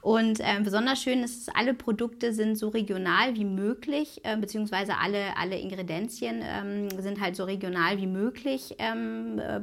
Und 0.00 0.38
ähm, 0.40 0.64
besonders 0.64 1.02
schön 1.02 1.22
ist, 1.22 1.46
dass 1.46 1.54
alle 1.54 1.74
Produkte 1.74 2.32
sind 2.32 2.56
so 2.56 2.68
regional 2.68 3.34
wie 3.34 3.44
möglich, 3.44 4.20
äh, 4.24 4.36
beziehungsweise 4.36 4.98
alle, 4.98 5.36
alle 5.36 5.58
Ingredienzien 5.58 6.42
ähm, 6.42 6.88
sind 7.00 7.20
halt 7.20 7.36
so 7.36 7.44
regional 7.44 7.98
wie 7.98 8.06
möglich 8.06 8.74
ähm, 8.78 9.38
äh, 9.38 9.60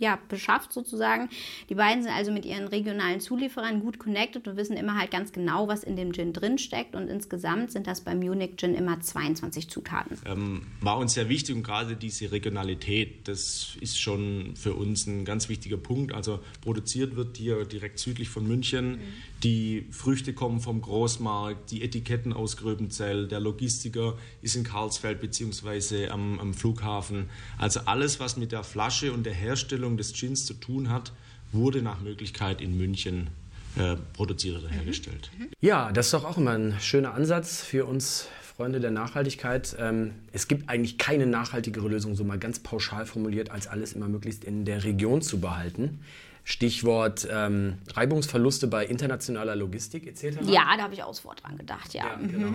ja, 0.00 0.18
beschafft 0.28 0.72
sozusagen. 0.72 1.28
Die 1.68 1.74
beiden 1.74 2.02
sind 2.02 2.12
also 2.12 2.32
mit 2.32 2.46
ihren 2.46 2.66
regionalen 2.68 3.20
Zulieferern 3.20 3.80
gut 3.80 3.98
connected 3.98 4.48
und 4.48 4.56
wissen 4.56 4.76
immer 4.76 4.98
halt 4.98 5.10
ganz 5.10 5.32
genau, 5.32 5.68
was 5.68 5.84
in 5.84 5.94
dem 5.94 6.12
Gin 6.12 6.32
drin 6.32 6.58
steckt. 6.58 6.94
Und 6.94 7.08
insgesamt 7.08 7.70
sind 7.70 7.86
das 7.86 8.00
beim 8.00 8.18
Munich 8.18 8.56
Gin 8.56 8.74
immer 8.74 9.00
22 9.00 9.68
Zutaten. 9.68 10.16
ähm, 10.26 10.62
war 10.80 10.98
uns 10.98 11.14
sehr 11.14 11.28
wichtig 11.28 11.54
und 11.54 11.62
gerade 11.62 11.96
diese 11.96 12.32
Regionalität, 12.32 13.28
das 13.28 13.76
ist 13.80 14.00
schon 14.00 14.54
für 14.56 14.74
uns 14.74 15.06
ein 15.06 15.24
ganz 15.24 15.48
wichtiger 15.48 15.76
Punkt. 15.76 16.14
Also 16.14 16.40
produziert 16.62 17.16
wird 17.16 17.36
hier 17.36 17.64
direkt 17.64 17.98
südlich 17.98 18.30
von 18.30 18.46
München. 18.46 19.00
Die 19.42 19.86
Früchte 19.90 20.34
kommen 20.34 20.60
vom 20.60 20.82
Großmarkt, 20.82 21.70
die 21.70 21.82
Etiketten 21.82 22.32
aus 22.32 22.56
Gröbenzell, 22.56 23.26
der 23.26 23.40
Logistiker 23.40 24.18
ist 24.42 24.56
in 24.56 24.64
Karlsfeld 24.64 25.20
bzw. 25.20 26.08
Am, 26.08 26.38
am 26.38 26.54
Flughafen. 26.54 27.30
Also 27.56 27.80
alles, 27.86 28.20
was 28.20 28.36
mit 28.36 28.52
der 28.52 28.64
Flasche 28.64 29.12
und 29.12 29.24
der 29.24 29.34
Herstellung 29.34 29.96
des 29.96 30.12
Gins 30.12 30.44
zu 30.44 30.54
tun 30.54 30.90
hat, 30.90 31.12
wurde 31.52 31.82
nach 31.82 32.00
Möglichkeit 32.00 32.60
in 32.60 32.76
München 32.76 33.30
äh, 33.76 33.96
produziert 34.12 34.58
oder 34.58 34.68
hergestellt. 34.68 35.30
Ja, 35.60 35.92
das 35.92 36.06
ist 36.06 36.14
doch 36.14 36.24
auch 36.24 36.36
immer 36.36 36.52
ein 36.52 36.76
schöner 36.80 37.14
Ansatz 37.14 37.62
für 37.62 37.86
uns 37.86 38.28
Freunde 38.60 38.80
der 38.80 38.90
Nachhaltigkeit. 38.90 39.74
Ähm, 39.78 40.12
es 40.32 40.46
gibt 40.46 40.68
eigentlich 40.68 40.98
keine 40.98 41.24
nachhaltigere 41.26 41.88
Lösung, 41.88 42.14
so 42.14 42.24
mal 42.24 42.38
ganz 42.38 42.58
pauschal 42.58 43.06
formuliert, 43.06 43.50
als 43.50 43.66
alles 43.66 43.94
immer 43.94 44.06
möglichst 44.06 44.44
in 44.44 44.66
der 44.66 44.84
Region 44.84 45.22
zu 45.22 45.40
behalten. 45.40 46.00
Stichwort 46.44 47.28
ähm, 47.30 47.78
Reibungsverluste 47.94 48.66
bei 48.66 48.84
internationaler 48.84 49.56
Logistik 49.56 50.06
etc. 50.06 50.38
Ja, 50.42 50.76
da 50.76 50.84
habe 50.84 50.94
ich 50.94 51.02
auch 51.02 51.14
sofort 51.14 51.42
dran 51.42 51.56
gedacht, 51.58 51.94
ja. 51.94 52.04
Ja, 52.06 52.18
genau. 52.20 52.54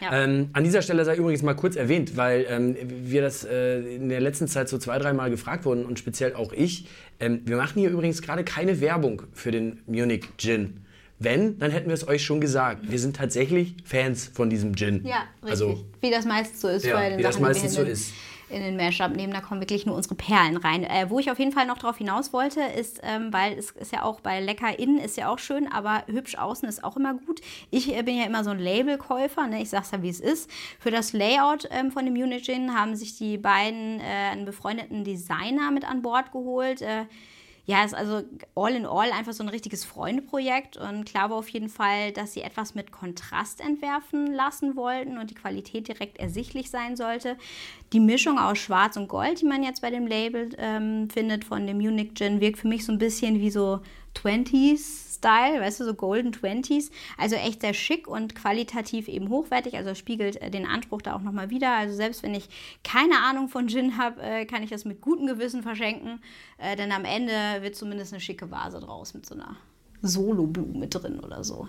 ja. 0.00 0.24
Ähm, 0.24 0.50
an 0.52 0.64
dieser 0.64 0.82
Stelle 0.82 1.04
sei 1.04 1.16
übrigens 1.16 1.42
mal 1.42 1.54
kurz 1.54 1.76
erwähnt, 1.76 2.16
weil 2.16 2.46
ähm, 2.48 2.76
wir 2.80 3.22
das 3.22 3.44
äh, 3.44 3.80
in 3.96 4.08
der 4.08 4.20
letzten 4.20 4.48
Zeit 4.48 4.68
so 4.68 4.78
zwei, 4.78 4.98
dreimal 4.98 5.30
gefragt 5.30 5.64
wurden 5.64 5.84
und 5.84 5.98
speziell 5.98 6.34
auch 6.34 6.52
ich. 6.52 6.86
Ähm, 7.20 7.42
wir 7.44 7.56
machen 7.56 7.80
hier 7.80 7.90
übrigens 7.90 8.22
gerade 8.22 8.44
keine 8.44 8.80
Werbung 8.80 9.22
für 9.32 9.50
den 9.50 9.80
Munich 9.86 10.24
Gin. 10.36 10.84
Wenn, 11.20 11.58
dann 11.58 11.72
hätten 11.72 11.88
wir 11.88 11.94
es 11.94 12.06
euch 12.06 12.24
schon 12.24 12.40
gesagt. 12.40 12.90
Wir 12.90 12.98
sind 12.98 13.16
tatsächlich 13.16 13.74
Fans 13.84 14.30
von 14.32 14.50
diesem 14.50 14.76
Gin. 14.76 15.04
Ja, 15.04 15.24
richtig. 15.42 15.50
Also, 15.50 15.84
wie 16.00 16.10
das 16.10 16.24
meistens 16.24 16.60
so 16.60 16.68
ist 16.68 16.84
Ja, 16.84 16.94
bei 16.94 17.10
den 17.10 17.18
wie 17.18 17.22
das 17.24 17.34
Sachen, 17.34 17.44
wir 17.44 17.48
meistens 17.48 17.74
so 17.74 17.82
ist. 17.82 18.12
In 18.50 18.62
den 18.62 18.76
Mashup 18.76 19.14
nehmen, 19.14 19.32
da 19.32 19.40
kommen 19.40 19.60
wirklich 19.60 19.84
nur 19.84 19.94
unsere 19.94 20.14
Perlen 20.14 20.56
rein. 20.56 20.84
Äh, 20.84 21.10
wo 21.10 21.18
ich 21.18 21.30
auf 21.30 21.38
jeden 21.38 21.52
Fall 21.52 21.66
noch 21.66 21.78
drauf 21.78 21.98
hinaus 21.98 22.32
wollte, 22.32 22.60
ist, 22.62 23.00
ähm, 23.02 23.32
weil 23.32 23.58
es 23.58 23.72
ist 23.72 23.92
ja 23.92 24.02
auch 24.02 24.20
bei 24.20 24.40
lecker 24.40 24.78
innen 24.78 24.98
ist 24.98 25.16
ja 25.16 25.28
auch 25.28 25.38
schön, 25.38 25.70
aber 25.70 26.04
hübsch 26.06 26.36
außen 26.36 26.68
ist 26.68 26.82
auch 26.82 26.96
immer 26.96 27.14
gut. 27.14 27.40
Ich 27.70 27.94
äh, 27.94 28.02
bin 28.02 28.16
ja 28.16 28.24
immer 28.24 28.44
so 28.44 28.50
ein 28.50 28.58
Labelkäufer, 28.58 29.46
ne? 29.46 29.60
ich 29.60 29.70
sag's 29.70 29.90
ja 29.90 30.02
wie 30.02 30.08
es 30.08 30.20
ist. 30.20 30.50
Für 30.78 30.90
das 30.90 31.12
Layout 31.12 31.68
ähm, 31.70 31.90
von 31.90 32.04
dem 32.04 32.14
Unit 32.14 32.44
Gin 32.44 32.74
haben 32.74 32.96
sich 32.96 33.18
die 33.18 33.36
beiden 33.36 34.00
äh, 34.00 34.32
einen 34.32 34.46
befreundeten 34.46 35.04
Designer 35.04 35.70
mit 35.70 35.84
an 35.84 36.00
Bord 36.00 36.32
geholt. 36.32 36.80
Äh, 36.80 37.04
ja, 37.68 37.84
ist 37.84 37.94
also 37.94 38.22
all 38.54 38.74
in 38.74 38.86
all 38.86 39.12
einfach 39.12 39.34
so 39.34 39.42
ein 39.42 39.50
richtiges 39.50 39.84
Freundeprojekt 39.84 40.78
und 40.78 41.04
klar 41.04 41.28
war 41.28 41.36
auf 41.36 41.50
jeden 41.50 41.68
Fall, 41.68 42.12
dass 42.12 42.32
sie 42.32 42.40
etwas 42.40 42.74
mit 42.74 42.92
Kontrast 42.92 43.60
entwerfen 43.60 44.32
lassen 44.32 44.74
wollten 44.74 45.18
und 45.18 45.28
die 45.28 45.34
Qualität 45.34 45.86
direkt 45.86 46.16
ersichtlich 46.16 46.70
sein 46.70 46.96
sollte. 46.96 47.36
Die 47.92 48.00
Mischung 48.00 48.38
aus 48.38 48.56
Schwarz 48.56 48.96
und 48.96 49.08
Gold, 49.08 49.42
die 49.42 49.44
man 49.44 49.62
jetzt 49.62 49.82
bei 49.82 49.90
dem 49.90 50.06
Label 50.06 50.48
ähm, 50.56 51.10
findet 51.10 51.44
von 51.44 51.66
dem 51.66 51.76
Munich 51.76 52.14
Gin, 52.14 52.40
wirkt 52.40 52.58
für 52.58 52.68
mich 52.68 52.86
so 52.86 52.92
ein 52.92 52.98
bisschen 52.98 53.38
wie 53.38 53.50
so 53.50 53.80
20s 54.22 55.16
Style, 55.18 55.60
weißt 55.60 55.80
du, 55.80 55.84
so 55.84 55.94
Golden 55.94 56.30
Twenties. 56.32 56.90
Also 57.16 57.34
echt 57.36 57.62
sehr 57.62 57.74
schick 57.74 58.06
und 58.06 58.34
qualitativ 58.34 59.08
eben 59.08 59.28
hochwertig. 59.30 59.74
Also 59.76 59.94
spiegelt 59.94 60.40
äh, 60.40 60.50
den 60.50 60.66
Anspruch 60.66 61.02
da 61.02 61.16
auch 61.16 61.22
nochmal 61.22 61.50
wieder. 61.50 61.72
Also 61.76 61.94
selbst 61.96 62.22
wenn 62.22 62.34
ich 62.34 62.48
keine 62.84 63.18
Ahnung 63.22 63.48
von 63.48 63.68
Gin 63.68 63.98
habe, 63.98 64.20
äh, 64.22 64.44
kann 64.46 64.62
ich 64.62 64.70
das 64.70 64.84
mit 64.84 65.00
gutem 65.00 65.26
Gewissen 65.26 65.62
verschenken. 65.62 66.20
Äh, 66.58 66.76
denn 66.76 66.92
am 66.92 67.04
Ende 67.04 67.32
wird 67.60 67.74
zumindest 67.74 68.12
eine 68.12 68.20
schicke 68.20 68.50
Vase 68.50 68.78
draus 68.80 69.12
mit 69.14 69.26
so 69.26 69.34
einer 69.34 69.56
Solo-Blume 70.02 70.86
drin 70.86 71.18
oder 71.20 71.42
so. 71.42 71.66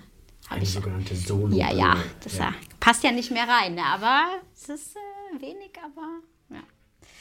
Eine 0.50 0.64
ich- 0.64 0.72
sogenannte 0.72 1.16
solo 1.16 1.56
ja, 1.56 1.72
ja, 1.74 1.98
das 2.24 2.38
ja. 2.38 2.54
passt 2.80 3.04
ja 3.04 3.12
nicht 3.12 3.32
mehr 3.32 3.48
rein, 3.48 3.76
ne? 3.76 3.84
aber 3.84 4.26
es 4.54 4.70
ist 4.70 4.96
äh, 4.96 5.42
wenig, 5.42 5.72
aber. 5.84 6.22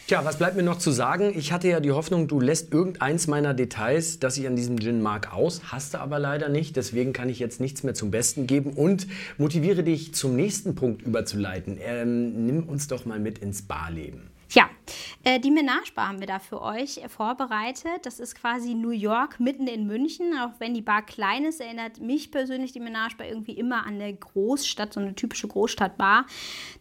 Tja, 0.09 0.25
was 0.25 0.39
bleibt 0.39 0.57
mir 0.57 0.63
noch 0.63 0.79
zu 0.79 0.91
sagen? 0.91 1.35
Ich 1.37 1.53
hatte 1.53 1.69
ja 1.69 1.81
die 1.81 1.93
Hoffnung, 1.93 2.29
du 2.29 2.41
lässt 2.41 2.73
irgendeins 2.73 3.27
meiner 3.27 3.53
Details, 3.53 4.19
das 4.19 4.39
ich 4.39 4.47
an 4.47 4.57
diesem 4.57 4.81
Gin 4.81 5.03
mag, 5.03 5.35
aus. 5.35 5.61
Hast 5.71 5.93
du 5.93 5.99
aber 5.99 6.19
leider 6.19 6.49
nicht. 6.49 6.77
Deswegen 6.77 7.13
kann 7.13 7.29
ich 7.29 7.39
jetzt 7.39 7.61
nichts 7.61 7.83
mehr 7.83 7.93
zum 7.93 8.11
Besten 8.11 8.47
geben 8.47 8.73
und 8.73 9.07
motiviere 9.37 9.83
dich 9.83 10.15
zum 10.15 10.35
nächsten 10.35 10.75
Punkt 10.75 11.03
überzuleiten. 11.03 11.77
Ähm, 11.83 12.47
nimm 12.47 12.63
uns 12.63 12.89
doch 12.89 13.05
mal 13.05 13.19
mit 13.19 13.41
ins 13.41 13.61
Barleben. 13.61 14.31
Ja, 14.51 14.71
äh, 15.25 15.39
die 15.39 15.51
Menage 15.51 15.93
Bar 15.95 16.09
haben 16.09 16.21
wir 16.21 16.27
da 16.27 16.39
für 16.39 16.63
euch 16.63 16.99
äh, 16.99 17.09
vorbereitet. 17.11 18.05
Das 18.05 18.19
ist 18.19 18.35
quasi 18.35 18.73
New 18.73 18.91
York 18.91 19.39
mitten 19.41 19.67
in 19.67 19.87
München. 19.87 20.39
Auch 20.39 20.53
wenn 20.59 20.73
die 20.73 20.81
Bar 20.81 21.03
klein 21.03 21.45
ist, 21.45 21.61
erinnert 21.61 22.01
mich 22.01 22.31
persönlich 22.31 22.73
die 22.73 22.81
Menage 22.81 23.17
Bar 23.17 23.27
irgendwie 23.27 23.53
immer 23.53 23.85
an 23.85 23.95
eine 23.95 24.15
Großstadt, 24.15 24.95
so 24.95 25.01
eine 25.01 25.15
typische 25.15 25.49
Großstadtbar. 25.49 26.25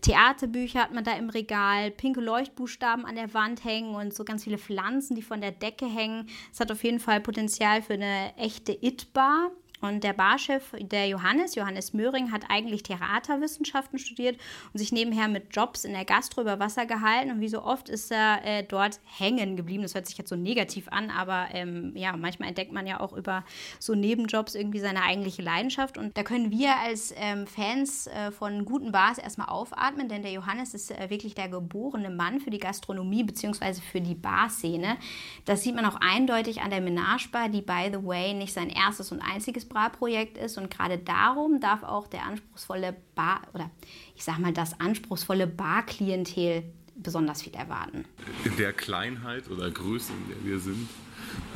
Theaterbücher 0.01 0.79
hat 0.79 0.93
man 0.93 1.03
da 1.03 1.17
im 1.17 1.29
Regal, 1.29 1.91
pinke 1.91 2.21
Leuchtbuchstaben 2.21 3.05
an 3.05 3.15
der 3.15 3.33
Wand 3.33 3.65
hängen 3.65 3.95
und 3.95 4.13
so 4.13 4.23
ganz 4.23 4.45
viele 4.45 4.57
Pflanzen, 4.57 5.15
die 5.15 5.21
von 5.21 5.41
der 5.41 5.51
Decke 5.51 5.87
hängen. 5.87 6.29
Es 6.53 6.61
hat 6.61 6.71
auf 6.71 6.85
jeden 6.85 7.01
Fall 7.01 7.19
Potenzial 7.19 7.81
für 7.81 7.93
eine 7.93 8.33
echte 8.37 8.71
It-Bar. 8.71 9.51
Und 9.79 10.03
der 10.03 10.13
Barchef, 10.13 10.73
der 10.79 11.07
Johannes, 11.07 11.55
Johannes 11.55 11.93
Möhring, 11.93 12.31
hat 12.31 12.45
eigentlich 12.49 12.83
Theaterwissenschaften 12.83 13.99
studiert 13.99 14.39
und 14.73 14.79
sich 14.79 14.91
nebenher 14.91 15.27
mit 15.27 15.55
Jobs 15.55 15.85
in 15.85 15.93
der 15.93 16.05
Gastro 16.05 16.41
über 16.41 16.59
Wasser 16.59 16.85
gehalten. 16.85 17.31
Und 17.31 17.41
wie 17.41 17.47
so 17.47 17.61
oft 17.63 17.87
ist 17.87 18.11
er 18.11 18.43
äh, 18.43 18.63
dort 18.63 18.99
hängen 19.05 19.55
geblieben. 19.55 19.83
Das 19.83 19.93
hört 19.93 20.07
sich 20.07 20.17
jetzt 20.17 20.29
so 20.29 20.35
negativ 20.35 20.87
an, 20.89 21.11
aber 21.11 21.49
ähm, 21.51 21.91
ja, 21.95 22.17
manchmal 22.17 22.49
entdeckt 22.49 22.71
man 22.71 22.87
ja 22.87 22.99
auch 22.99 23.13
über 23.13 23.43
so 23.79 23.93
Nebenjobs 23.93 24.55
irgendwie 24.55 24.79
seine 24.79 25.03
eigentliche 25.03 25.43
Leidenschaft. 25.43 25.97
Und 25.97 26.17
da 26.17 26.23
können 26.23 26.49
wir 26.49 26.75
als 26.77 27.13
ähm, 27.15 27.45
Fans 27.45 28.07
äh, 28.07 28.31
von 28.31 28.65
guten 28.65 28.91
Bars 28.91 29.19
erstmal 29.19 29.49
aufatmen, 29.49 30.09
denn 30.09 30.23
der 30.23 30.31
Johannes 30.31 30.73
ist 30.73 30.89
äh, 30.89 31.09
wirklich 31.09 31.35
der 31.35 31.49
geborene 31.49 32.09
Mann 32.09 32.39
für 32.39 32.49
die 32.49 32.57
Gastronomie 32.57 33.23
bzw. 33.23 33.75
für 33.75 34.01
die 34.01 34.15
Barszene. 34.15 34.97
Das 35.45 35.63
sieht 35.63 35.75
man 35.75 35.85
auch 35.85 35.97
eindeutig 35.99 36.61
an 36.61 36.71
der 36.71 36.81
Menage 36.81 37.29
Bar, 37.31 37.49
die, 37.49 37.61
by 37.61 37.89
the 37.91 38.03
way, 38.03 38.33
nicht 38.33 38.53
sein 38.53 38.69
erstes 38.69 39.11
und 39.11 39.21
einziges 39.21 39.66
Bra-Projekt 39.69 40.37
ist 40.37 40.57
und 40.57 40.69
gerade 40.69 40.97
darum 40.97 41.59
darf 41.59 41.83
auch 41.83 42.07
der 42.07 42.23
anspruchsvolle 42.23 42.95
Bar 43.15 43.41
oder 43.53 43.69
ich 44.15 44.23
sag 44.23 44.39
mal 44.39 44.53
das 44.53 44.79
anspruchsvolle 44.79 45.47
Bar-Klientel 45.47 46.63
besonders 46.95 47.43
viel 47.43 47.53
erwarten. 47.53 48.05
in 48.43 48.57
der 48.57 48.73
Kleinheit 48.73 49.49
oder 49.49 49.69
Größe, 49.69 50.11
in 50.13 50.29
der 50.29 50.51
wir 50.51 50.59
sind, 50.59 50.89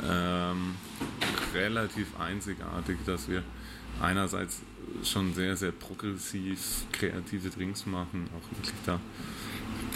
ähm, 0.08 0.74
relativ 1.54 2.18
einzigartig, 2.18 2.98
dass 3.06 3.28
wir 3.28 3.42
einerseits 4.00 4.62
schon 5.04 5.34
sehr, 5.34 5.56
sehr 5.56 5.72
progressiv 5.72 6.84
kreative 6.92 7.50
Drinks 7.50 7.86
machen, 7.86 8.28
auch 8.36 8.56
wirklich 8.56 8.74
da 8.86 9.00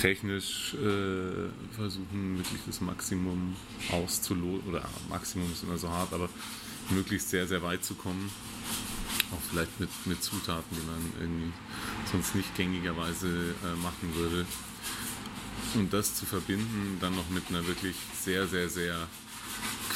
technisch 0.00 0.74
äh, 0.74 1.74
versuchen, 1.74 2.38
wirklich 2.38 2.60
das 2.66 2.80
Maximum 2.80 3.56
auszuloten, 3.90 4.68
oder 4.68 4.82
Maximum 5.08 5.50
ist 5.50 5.62
immer 5.62 5.78
so 5.78 5.88
hart, 5.88 6.12
aber 6.12 6.28
möglichst 6.90 7.30
sehr, 7.30 7.46
sehr 7.46 7.62
weit 7.62 7.84
zu 7.84 7.94
kommen. 7.94 8.30
Auch 9.32 9.50
vielleicht 9.50 9.80
mit, 9.80 9.88
mit 10.06 10.22
Zutaten, 10.22 10.64
die 10.70 10.86
man 10.86 11.12
irgendwie 11.20 11.52
sonst 12.10 12.34
nicht 12.34 12.54
gängigerweise 12.56 13.26
äh, 13.26 13.76
machen 13.82 14.14
würde. 14.14 14.46
Und 15.74 15.92
das 15.92 16.14
zu 16.14 16.26
verbinden, 16.26 16.98
dann 17.00 17.16
noch 17.16 17.28
mit 17.30 17.44
einer 17.48 17.66
wirklich 17.66 17.96
sehr, 18.14 18.46
sehr, 18.46 18.68
sehr 18.68 18.94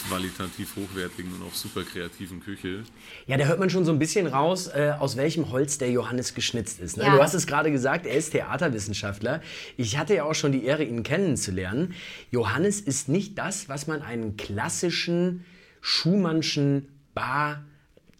qualitativ 0.08 0.76
hochwertigen 0.76 1.32
und 1.34 1.42
auch 1.42 1.54
super 1.54 1.82
kreativen 1.82 2.40
Küche. 2.40 2.82
Ja, 3.26 3.36
da 3.36 3.44
hört 3.44 3.58
man 3.58 3.70
schon 3.70 3.84
so 3.84 3.92
ein 3.92 3.98
bisschen 3.98 4.26
raus, 4.26 4.68
äh, 4.68 4.94
aus 4.98 5.16
welchem 5.16 5.50
Holz 5.50 5.78
der 5.78 5.90
Johannes 5.90 6.34
geschnitzt 6.34 6.80
ist. 6.80 6.96
Ne? 6.96 7.04
Ja. 7.04 7.16
Du 7.16 7.22
hast 7.22 7.34
es 7.34 7.46
gerade 7.46 7.70
gesagt, 7.70 8.06
er 8.06 8.14
ist 8.14 8.30
Theaterwissenschaftler. 8.30 9.42
Ich 9.76 9.98
hatte 9.98 10.14
ja 10.14 10.24
auch 10.24 10.34
schon 10.34 10.52
die 10.52 10.64
Ehre, 10.64 10.84
ihn 10.84 11.02
kennenzulernen. 11.02 11.94
Johannes 12.30 12.80
ist 12.80 13.08
nicht 13.08 13.38
das, 13.38 13.68
was 13.68 13.86
man 13.86 14.02
einen 14.02 14.36
klassischen 14.36 15.44
Schumannschen 15.80 16.88
Bar 17.14 17.64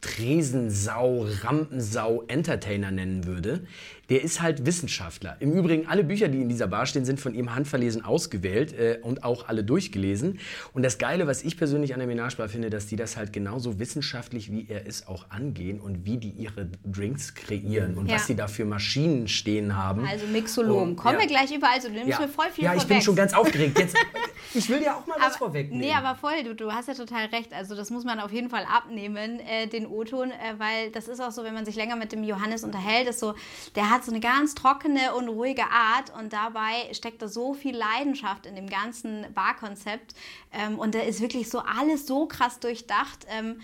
Tresensau, 0.00 1.26
Rampensau, 1.42 2.24
Entertainer 2.26 2.90
nennen 2.90 3.26
würde. 3.26 3.66
Der 4.08 4.22
ist 4.22 4.40
halt 4.40 4.64
Wissenschaftler. 4.66 5.36
Im 5.40 5.52
Übrigen, 5.52 5.86
alle 5.86 6.02
Bücher, 6.02 6.28
die 6.28 6.40
in 6.40 6.48
dieser 6.48 6.66
Bar 6.66 6.86
stehen, 6.86 7.04
sind 7.04 7.20
von 7.20 7.34
ihm 7.34 7.54
handverlesen 7.54 8.02
ausgewählt 8.04 8.72
äh, 8.72 8.98
und 9.02 9.22
auch 9.24 9.46
alle 9.48 9.62
durchgelesen. 9.62 10.38
Und 10.72 10.82
das 10.82 10.98
Geile, 10.98 11.26
was 11.26 11.42
ich 11.44 11.56
persönlich 11.56 11.92
an 11.92 12.00
der 12.00 12.08
Menage 12.08 12.36
Bar 12.36 12.48
finde, 12.48 12.70
dass 12.70 12.86
die 12.86 12.96
das 12.96 13.16
halt 13.16 13.32
genauso 13.32 13.78
wissenschaftlich, 13.78 14.50
wie 14.50 14.66
er 14.68 14.86
ist, 14.86 15.06
auch 15.06 15.30
angehen 15.30 15.78
und 15.78 16.06
wie 16.06 16.16
die 16.16 16.30
ihre 16.30 16.68
Drinks 16.84 17.34
kreieren 17.34 17.96
und 17.96 18.08
Ja. 18.08 18.14
was 18.16 18.26
sie 18.26 18.34
da 18.34 18.48
für 18.48 18.64
Maschinen 18.64 19.28
stehen 19.28 19.76
haben. 19.76 20.04
Also 20.06 20.26
Mixologen. 20.26 20.90
Und- 20.90 20.96
Kommen 20.96 21.14
ja. 21.16 21.20
wir 21.20 21.28
gleich 21.28 21.54
überall. 21.54 21.80
zu. 21.80 21.88
du 21.88 21.94
nimmst 21.94 22.18
mir 22.18 22.28
voll 22.28 22.46
viel 22.52 22.64
ja, 22.64 22.74
ich 22.74 22.84
bin 22.84 23.00
schon 23.02 23.14
ganz 23.14 23.32
aufgeregt. 23.32 23.78
Jetzt, 23.78 23.94
ich 24.54 24.68
will 24.68 24.80
dir 24.80 24.96
auch 24.96 25.06
mal 25.06 25.16
was 25.18 25.36
aber, 25.36 25.46
vorwegnehmen. 25.46 25.86
Nee, 25.86 25.92
aber 25.92 26.14
voll, 26.14 26.42
du, 26.44 26.54
du 26.54 26.72
hast 26.72 26.88
ja 26.88 26.94
total 26.94 27.26
recht. 27.26 27.52
Also 27.52 27.74
das 27.74 27.90
muss 27.90 28.04
man 28.04 28.20
auf 28.20 28.32
jeden 28.32 28.50
Fall 28.50 28.64
abnehmen, 28.64 29.40
äh, 29.40 29.66
den 29.66 29.86
O-Ton, 29.86 30.30
äh, 30.30 30.54
weil 30.58 30.90
das 30.90 31.08
ist 31.08 31.20
auch 31.20 31.30
so, 31.30 31.44
wenn 31.44 31.54
man 31.54 31.64
sich 31.64 31.76
länger 31.76 31.96
mit 31.96 32.12
dem 32.12 32.24
Johannes 32.24 32.64
unterhält, 32.64 33.08
ist 33.08 33.20
so, 33.20 33.34
der 33.74 33.90
hat 33.90 34.04
so 34.04 34.10
eine 34.10 34.20
ganz 34.20 34.54
trockene 34.54 35.14
und 35.14 35.28
ruhige 35.28 35.64
Art 35.64 36.12
und 36.18 36.32
dabei 36.32 36.92
steckt 36.92 37.22
da 37.22 37.28
so 37.28 37.54
viel 37.54 37.76
Leidenschaft 37.76 38.46
in 38.46 38.54
dem 38.54 38.68
ganzen 38.68 39.26
Barkonzept 39.34 40.14
ähm, 40.52 40.78
und 40.78 40.94
da 40.94 41.00
ist 41.00 41.20
wirklich 41.20 41.48
so 41.48 41.60
alles 41.60 42.06
so 42.06 42.26
krass 42.26 42.60
durchdacht. 42.60 43.26
Ähm, 43.28 43.60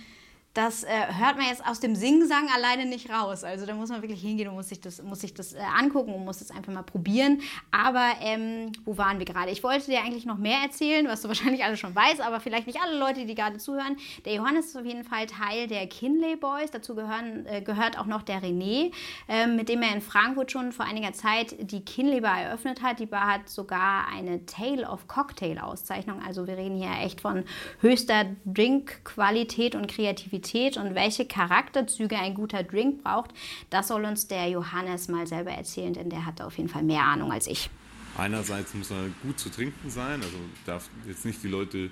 das 0.57 0.85
äh, 0.85 0.89
hört 0.89 1.37
man 1.37 1.47
jetzt 1.49 1.67
aus 1.67 1.81
dem 1.81 1.95
Singsang 1.95 2.49
alleine 2.55 2.87
nicht 2.87 3.11
raus. 3.11 3.45
Also 3.45 3.67
da 3.67 3.75
muss 3.75 3.91
man 3.91 4.01
wirklich 4.01 4.23
hingehen 4.23 4.49
und 4.49 4.55
muss 4.55 4.71
sich 4.71 4.81
das, 4.81 5.03
muss 5.03 5.21
sich 5.21 5.35
das 5.35 5.53
äh, 5.53 5.59
angucken 5.79 6.15
und 6.15 6.25
muss 6.25 6.41
es 6.41 6.51
einfach 6.51 6.73
mal 6.73 6.83
probieren. 6.83 7.43
Aber 7.71 8.13
ähm, 8.23 8.73
wo 8.87 8.97
waren 8.97 9.19
wir 9.19 9.27
gerade? 9.27 9.51
Ich 9.51 9.63
wollte 9.63 9.87
dir 9.87 10.01
eigentlich 10.01 10.25
noch 10.25 10.39
mehr 10.39 10.61
erzählen, 10.63 11.07
was 11.09 11.21
du 11.21 11.29
wahrscheinlich 11.29 11.63
alle 11.63 11.77
schon 11.77 11.95
weißt, 11.95 12.23
aber 12.23 12.41
vielleicht 12.41 12.67
nicht 12.67 12.81
alle 12.81 12.99
Leute, 12.99 13.27
die 13.27 13.35
gerade 13.35 13.59
zuhören. 13.59 13.99
Der 14.25 14.35
Johannes 14.35 14.67
ist 14.67 14.77
auf 14.77 14.87
jeden 14.87 15.05
Fall 15.05 15.27
Teil 15.27 15.67
der 15.67 15.87
Kinley 15.89 16.37
Boys. 16.37 16.71
Dazu 16.71 16.95
gehören, 16.95 17.45
äh, 17.47 17.61
gehört 17.61 17.99
auch 17.99 18.07
noch 18.07 18.23
der 18.23 18.43
René, 18.43 18.93
ähm, 19.29 19.57
mit 19.57 19.69
dem 19.69 19.83
er 19.83 19.93
in 19.93 20.01
Frankfurt 20.01 20.51
schon 20.53 20.73
vor 20.73 20.87
einiger 20.87 21.13
Zeit 21.13 21.55
die 21.71 21.85
Kinley 21.85 22.23
Bar 22.23 22.41
eröffnet 22.41 22.81
hat. 22.81 22.99
Die 22.99 23.07
Bar 23.07 23.27
hat 23.35 23.49
sogar 23.51 24.09
eine 24.09 24.47
Tale 24.47 24.89
of 24.89 25.07
Cocktail 25.07 25.59
Auszeichnung. 25.59 26.23
Also 26.27 26.47
wir 26.47 26.57
reden 26.57 26.79
hier 26.79 26.91
echt 27.05 27.21
von 27.21 27.45
höchster 27.81 28.25
Drinkqualität 28.47 29.75
und 29.75 29.87
Kreativität 29.87 30.46
und 30.55 30.95
welche 30.95 31.27
Charakterzüge 31.27 32.17
ein 32.17 32.35
guter 32.35 32.63
Drink 32.63 33.03
braucht, 33.03 33.31
das 33.71 33.89
soll 33.89 34.05
uns 34.05 34.29
der 34.29 34.49
Johannes 34.49 35.09
mal 35.09 35.27
selber 35.27 35.51
erzählen, 35.51 35.93
denn 35.93 36.11
der 36.11 36.27
hat 36.27 36.41
auf 36.41 36.57
jeden 36.57 36.69
Fall 36.69 36.83
mehr 36.83 37.03
Ahnung 37.03 37.33
als 37.33 37.47
ich. 37.47 37.71
Einerseits 38.17 38.73
muss 38.75 38.91
er 38.91 39.09
gut 39.23 39.39
zu 39.39 39.51
trinken 39.51 39.91
sein, 39.91 40.23
also 40.23 40.37
darf 40.65 40.89
jetzt 41.07 41.25
nicht 41.25 41.43
die 41.43 41.49
Leute 41.49 41.91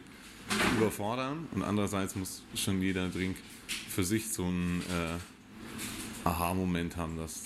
überfordern. 0.76 1.48
Und 1.52 1.62
andererseits 1.62 2.16
muss 2.16 2.42
schon 2.54 2.80
jeder 2.80 3.08
Drink 3.08 3.36
für 3.66 4.04
sich 4.04 4.28
so 4.32 4.44
einen 4.44 4.82
äh, 4.82 6.28
Aha-Moment 6.28 6.96
haben, 6.96 7.16
dass 7.16 7.42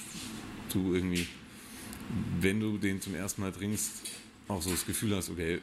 du 0.73 0.95
irgendwie, 0.95 1.27
wenn 2.41 2.61
du 2.61 2.79
den 2.79 3.01
zum 3.01 3.15
ersten 3.15 3.43
Mal 3.43 3.53
trinkst, 3.53 4.03
auch 4.49 4.63
so 4.63 4.71
das 4.71 4.87
Gefühl 4.87 5.15
hast, 5.17 5.31
okay, 5.31 5.61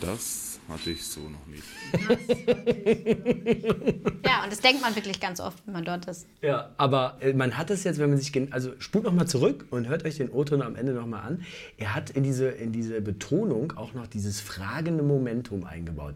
das 0.00 0.51
hatte 0.68 0.90
ich 0.90 1.04
so 1.04 1.20
noch 1.28 1.46
nicht. 1.46 1.64
Ja, 4.24 4.44
und 4.44 4.52
das 4.52 4.60
denkt 4.60 4.80
man 4.80 4.94
wirklich 4.94 5.20
ganz 5.20 5.40
oft, 5.40 5.66
wenn 5.66 5.74
man 5.74 5.84
dort 5.84 6.06
ist. 6.06 6.26
Ja, 6.40 6.70
aber 6.76 7.18
äh, 7.20 7.32
man 7.32 7.58
hat 7.58 7.70
es 7.70 7.84
jetzt, 7.84 7.98
wenn 7.98 8.10
man 8.10 8.18
sich, 8.18 8.32
also 8.52 8.72
spult 8.78 9.04
noch 9.04 9.12
mal 9.12 9.26
zurück 9.26 9.66
und 9.70 9.88
hört 9.88 10.04
euch 10.04 10.16
den 10.16 10.30
O-Ton 10.30 10.62
am 10.62 10.76
Ende 10.76 10.92
noch 10.92 11.06
mal 11.06 11.20
an. 11.20 11.44
Er 11.76 11.94
hat 11.94 12.10
in 12.10 12.22
diese, 12.22 12.48
in 12.48 12.72
diese 12.72 13.00
Betonung 13.00 13.72
auch 13.76 13.94
noch 13.94 14.06
dieses 14.06 14.40
fragende 14.40 15.02
Momentum 15.02 15.64
eingebaut. 15.64 16.14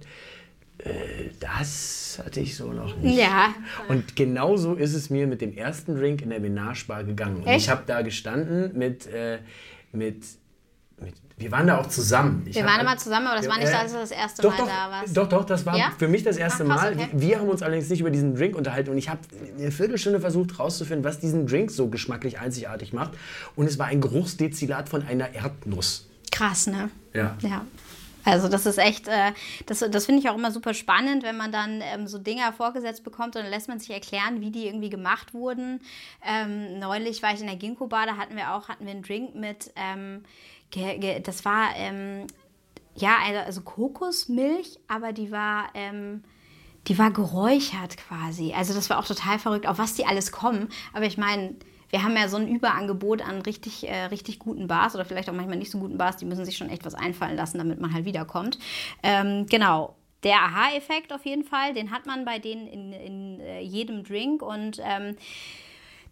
Äh, 0.79 1.31
das 1.41 2.21
hatte 2.25 2.41
ich 2.41 2.57
so 2.57 2.73
noch 2.73 2.97
nicht. 2.97 3.19
Ja. 3.19 3.55
Und 3.89 4.17
genauso 4.17 4.75
ist 4.75 4.95
es 4.95 5.11
mir 5.11 5.27
mit 5.27 5.41
dem 5.41 5.57
ersten 5.57 5.97
Drink 5.97 6.23
in 6.23 6.31
der 6.31 6.41
Menage 6.41 6.85
Bar 6.87 7.05
gegangen. 7.05 7.39
Und 7.39 7.47
Echt? 7.47 7.65
ich 7.65 7.71
habe 7.71 7.83
da 7.87 8.03
gestanden 8.03 8.77
mit, 8.77 9.07
äh, 9.07 9.39
mit, 9.93 10.17
mit, 10.17 10.27
wir 11.39 11.53
waren 11.53 11.67
da 11.67 11.79
auch 11.79 11.87
zusammen. 11.87 12.45
Ich 12.47 12.57
Wir 12.57 12.65
waren 12.65 12.81
immer 12.81 12.97
zusammen, 12.97 13.27
aber 13.27 13.37
das 13.37 13.47
war 13.49 13.59
nicht 13.59 13.69
so, 13.69 13.77
als 13.77 13.93
du 13.93 13.99
das 13.99 14.11
erste 14.11 14.41
doch, 14.43 14.51
Mal 14.53 14.57
doch, 14.57 14.67
da 14.69 14.91
warst. 14.91 15.17
Doch, 15.17 15.29
doch, 15.29 15.45
das 15.45 15.67
war 15.67 15.77
Ja? 15.77 15.93
für 15.99 16.09
mich 16.09 16.23
das 16.23 16.39
erste 16.39 16.65
Ach, 16.65 16.69
krass, 16.69 16.83
Mal. 16.83 16.93
okay. 16.95 17.09
Wir 17.13 17.39
haben 17.41 17.49
uns 17.49 17.63
allerdings 17.63 17.91
nicht 17.91 18.01
über 18.01 18.11
diesen 18.11 18.35
Drink 18.35 18.57
unterhalten 18.57 18.91
und 18.91 18.97
ich 18.97 19.11
habe 19.11 19.21
eine 19.59 19.71
Viertelstunde 19.71 20.19
versucht 20.21 20.53
herauszufinden, 20.53 21.05
was 21.05 21.21
diesen 21.21 21.47
Drink 21.47 21.71
so 21.71 21.89
geschmacklich 21.89 22.39
einzigartig 22.41 22.95
macht. 22.95 23.13
Und 23.55 23.67
es 23.67 23.79
war 23.79 23.87
ein 23.87 24.01
Geruchsdestillat 24.01 24.89
von 24.89 25.07
einer 25.07 25.35
Erdnuss. 25.35 26.09
Krass, 26.33 26.69
ne? 26.69 26.89
Ja. 27.13 27.37
Ja. 27.43 27.67
Also 28.25 28.49
das 28.49 28.67
ist 28.67 28.79
echt, 28.79 29.07
äh, 29.07 29.33
das, 29.67 29.85
das 29.89 30.05
finde 30.07 30.21
ich 30.21 30.29
auch 30.29 30.35
immer 30.35 30.51
super 30.51 30.75
spannend, 30.75 31.23
wenn 31.23 31.37
man 31.37 31.53
dann 31.53 31.81
ähm, 31.81 32.09
so 32.09 32.19
Dinger 32.19 32.53
vorgesetzt 32.53 33.05
bekommt 33.05 33.37
und 33.37 33.43
dann 33.43 33.51
lässt 33.51 33.69
man 33.69 33.79
sich 33.79 33.91
erklären, 33.91 34.41
wie 34.41 34.51
die 34.51 34.67
irgendwie 34.67 34.91
gemacht 34.91 35.33
wurden. 35.33 35.81
Ähm, 36.27 36.81
neulich 36.81 37.23
war 37.23 37.33
ich 37.35 37.41
in 37.41 37.47
der 37.47 37.55
Ginkgo 37.55 37.87
Bar, 37.87 38.07
da 38.07 38.17
hatten 38.17 38.35
wir 38.35 38.53
auch 38.53 38.69
hatten 38.69 38.85
wir 38.85 38.91
einen 38.93 39.03
Drink 39.03 39.37
mit, 39.37 39.71
ähm, 39.77 40.25
das 41.23 41.45
war 41.45 41.75
ähm, 41.77 42.27
ja 42.95 43.17
also, 43.25 43.41
also 43.41 43.61
Kokosmilch, 43.63 44.79
aber 44.89 45.13
die 45.13 45.31
war 45.31 45.69
ähm, 45.75 46.23
die 46.89 46.99
war 46.99 47.11
geräuchert 47.11 47.97
quasi. 47.97 48.53
Also 48.53 48.75
das 48.75 48.91
war 48.91 48.99
auch 48.99 49.07
total 49.07 49.39
verrückt, 49.39 49.67
auf 49.67 49.79
was 49.79 49.95
die 49.95 50.07
alles 50.07 50.31
kommen. 50.31 50.69
Aber 50.93 51.05
ich 51.05 51.19
meine, 51.19 51.57
wir 51.91 52.03
haben 52.03 52.17
ja 52.17 52.29
so 52.29 52.37
ein 52.37 52.49
Überangebot 52.49 53.23
an 53.23 53.43
richtig, 53.43 53.89
äh, 53.89 54.05
richtig 54.07 54.39
guten 54.39 54.67
Bars 54.67 54.95
oder 54.95 55.05
vielleicht 55.05 55.29
auch 55.29 55.35
manchmal 55.35 55.59
nicht 55.59 55.71
so 55.71 55.79
guten 55.79 55.99
Bars, 55.99 56.17
die 56.17 56.25
müssen 56.25 56.45
sich 56.45 56.57
schon 56.57 56.71
echt 56.71 56.85
was 56.85 56.95
einfallen 56.95 57.37
lassen, 57.37 57.59
damit 57.59 57.81
man 57.81 57.93
halt 57.93 58.05
wiederkommt. 58.05 58.59
Ähm, 59.03 59.47
genau. 59.47 59.97
Der 60.23 60.37
Aha-Effekt 60.43 61.13
auf 61.13 61.25
jeden 61.25 61.45
Fall, 61.45 61.75
den 61.75 61.91
hat 61.91 62.07
man 62.07 62.25
bei 62.25 62.39
denen 62.39 62.67
in, 62.67 62.93
in 62.93 63.41
äh, 63.41 63.61
jedem 63.61 64.03
Drink 64.03 64.43
und 64.43 64.81
ähm, 64.83 65.17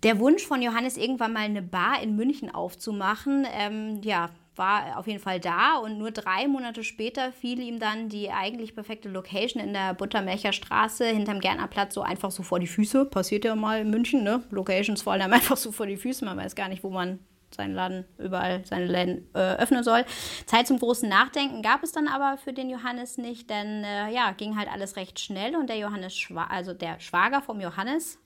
der 0.04 0.20
Wunsch 0.20 0.46
von 0.46 0.60
Johannes, 0.60 0.96
irgendwann 0.96 1.32
mal 1.32 1.40
eine 1.40 1.62
Bar 1.62 2.02
in 2.02 2.14
München 2.14 2.54
aufzumachen, 2.54 3.46
ähm, 3.50 4.00
ja, 4.04 4.30
war 4.56 4.98
auf 4.98 5.06
jeden 5.06 5.20
Fall 5.20 5.40
da 5.40 5.76
und 5.76 5.98
nur 5.98 6.10
drei 6.10 6.46
Monate 6.46 6.84
später 6.84 7.32
fiel 7.32 7.60
ihm 7.60 7.78
dann 7.78 8.08
die 8.08 8.30
eigentlich 8.30 8.74
perfekte 8.74 9.08
Location 9.08 9.62
in 9.62 9.72
der 9.72 9.94
Buttermelcher 9.94 10.52
Straße 10.52 11.06
hinterm 11.06 11.40
Gärtnerplatz 11.40 11.94
so 11.94 12.02
einfach 12.02 12.30
so 12.30 12.42
vor 12.42 12.60
die 12.60 12.66
Füße. 12.66 13.04
Passiert 13.06 13.44
ja 13.44 13.56
mal 13.56 13.80
in 13.80 13.90
München, 13.90 14.22
ne? 14.22 14.42
Locations 14.50 15.02
fallen 15.02 15.22
einem 15.22 15.32
einfach 15.34 15.56
so 15.56 15.72
vor 15.72 15.86
die 15.86 15.96
Füße. 15.96 16.24
Man 16.24 16.36
weiß 16.36 16.54
gar 16.54 16.68
nicht, 16.68 16.84
wo 16.84 16.90
man 16.90 17.18
seinen 17.54 17.74
Laden 17.74 18.04
überall 18.18 18.64
seine 18.64 18.86
Läden 18.86 19.28
äh, 19.34 19.56
öffnen 19.56 19.84
soll. 19.84 20.04
Zeit 20.46 20.66
zum 20.66 20.78
großen 20.78 21.08
Nachdenken 21.08 21.62
gab 21.62 21.82
es 21.82 21.92
dann 21.92 22.08
aber 22.08 22.36
für 22.36 22.52
den 22.52 22.68
Johannes 22.68 23.16
nicht, 23.16 23.48
denn 23.48 23.84
äh, 23.84 24.10
ja, 24.12 24.32
ging 24.32 24.58
halt 24.58 24.70
alles 24.70 24.96
recht 24.96 25.20
schnell 25.20 25.56
und 25.56 25.68
der 25.68 25.78
Johannes, 25.78 26.16
Schwa 26.16 26.44
also 26.44 26.74
der 26.74 27.00
Schwager 27.00 27.42
vom 27.42 27.60
Johannes, 27.60 28.18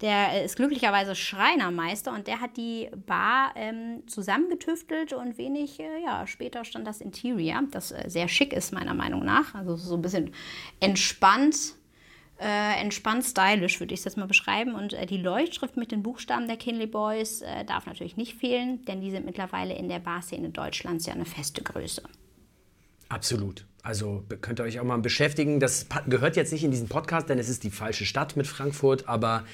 der 0.00 0.44
ist 0.44 0.56
glücklicherweise 0.56 1.14
Schreinermeister 1.14 2.12
und 2.12 2.26
der 2.26 2.40
hat 2.40 2.56
die 2.56 2.90
Bar 3.06 3.52
ähm, 3.56 4.02
zusammengetüftelt 4.06 5.12
und 5.12 5.38
wenig 5.38 5.80
äh, 5.80 6.02
ja, 6.04 6.26
später 6.26 6.64
stand 6.64 6.86
das 6.86 7.00
Interior, 7.00 7.62
das 7.70 7.92
äh, 7.92 8.04
sehr 8.08 8.28
schick 8.28 8.52
ist 8.52 8.72
meiner 8.72 8.94
Meinung 8.94 9.24
nach. 9.24 9.54
Also 9.54 9.76
so 9.76 9.94
ein 9.94 10.02
bisschen 10.02 10.32
entspannt. 10.80 11.74
Äh, 12.38 12.82
entspannt 12.82 13.24
stylisch, 13.24 13.80
würde 13.80 13.94
ich 13.94 14.00
es 14.00 14.04
jetzt 14.04 14.18
mal 14.18 14.26
beschreiben. 14.26 14.74
Und 14.74 14.92
äh, 14.92 15.06
die 15.06 15.16
Leuchtschrift 15.16 15.78
mit 15.78 15.90
den 15.90 16.02
Buchstaben 16.02 16.46
der 16.46 16.58
Kinley 16.58 16.86
Boys 16.86 17.40
äh, 17.40 17.64
darf 17.64 17.86
natürlich 17.86 18.18
nicht 18.18 18.34
fehlen, 18.34 18.84
denn 18.84 19.00
die 19.00 19.10
sind 19.10 19.24
mittlerweile 19.24 19.74
in 19.74 19.88
der 19.88 20.00
Barszene 20.00 20.50
Deutschlands 20.50 21.06
ja 21.06 21.14
eine 21.14 21.24
feste 21.24 21.62
Größe. 21.62 22.02
Absolut. 23.08 23.64
Also 23.86 24.24
könnt 24.40 24.58
ihr 24.58 24.64
euch 24.64 24.80
auch 24.80 24.84
mal 24.84 24.98
beschäftigen. 24.98 25.60
Das 25.60 25.86
gehört 26.08 26.34
jetzt 26.34 26.50
nicht 26.50 26.64
in 26.64 26.72
diesen 26.72 26.88
Podcast, 26.88 27.28
denn 27.28 27.38
es 27.38 27.48
ist 27.48 27.62
die 27.62 27.70
falsche 27.70 28.04
Stadt 28.04 28.36
mit 28.36 28.48
Frankfurt, 28.48 29.08
aber 29.08 29.44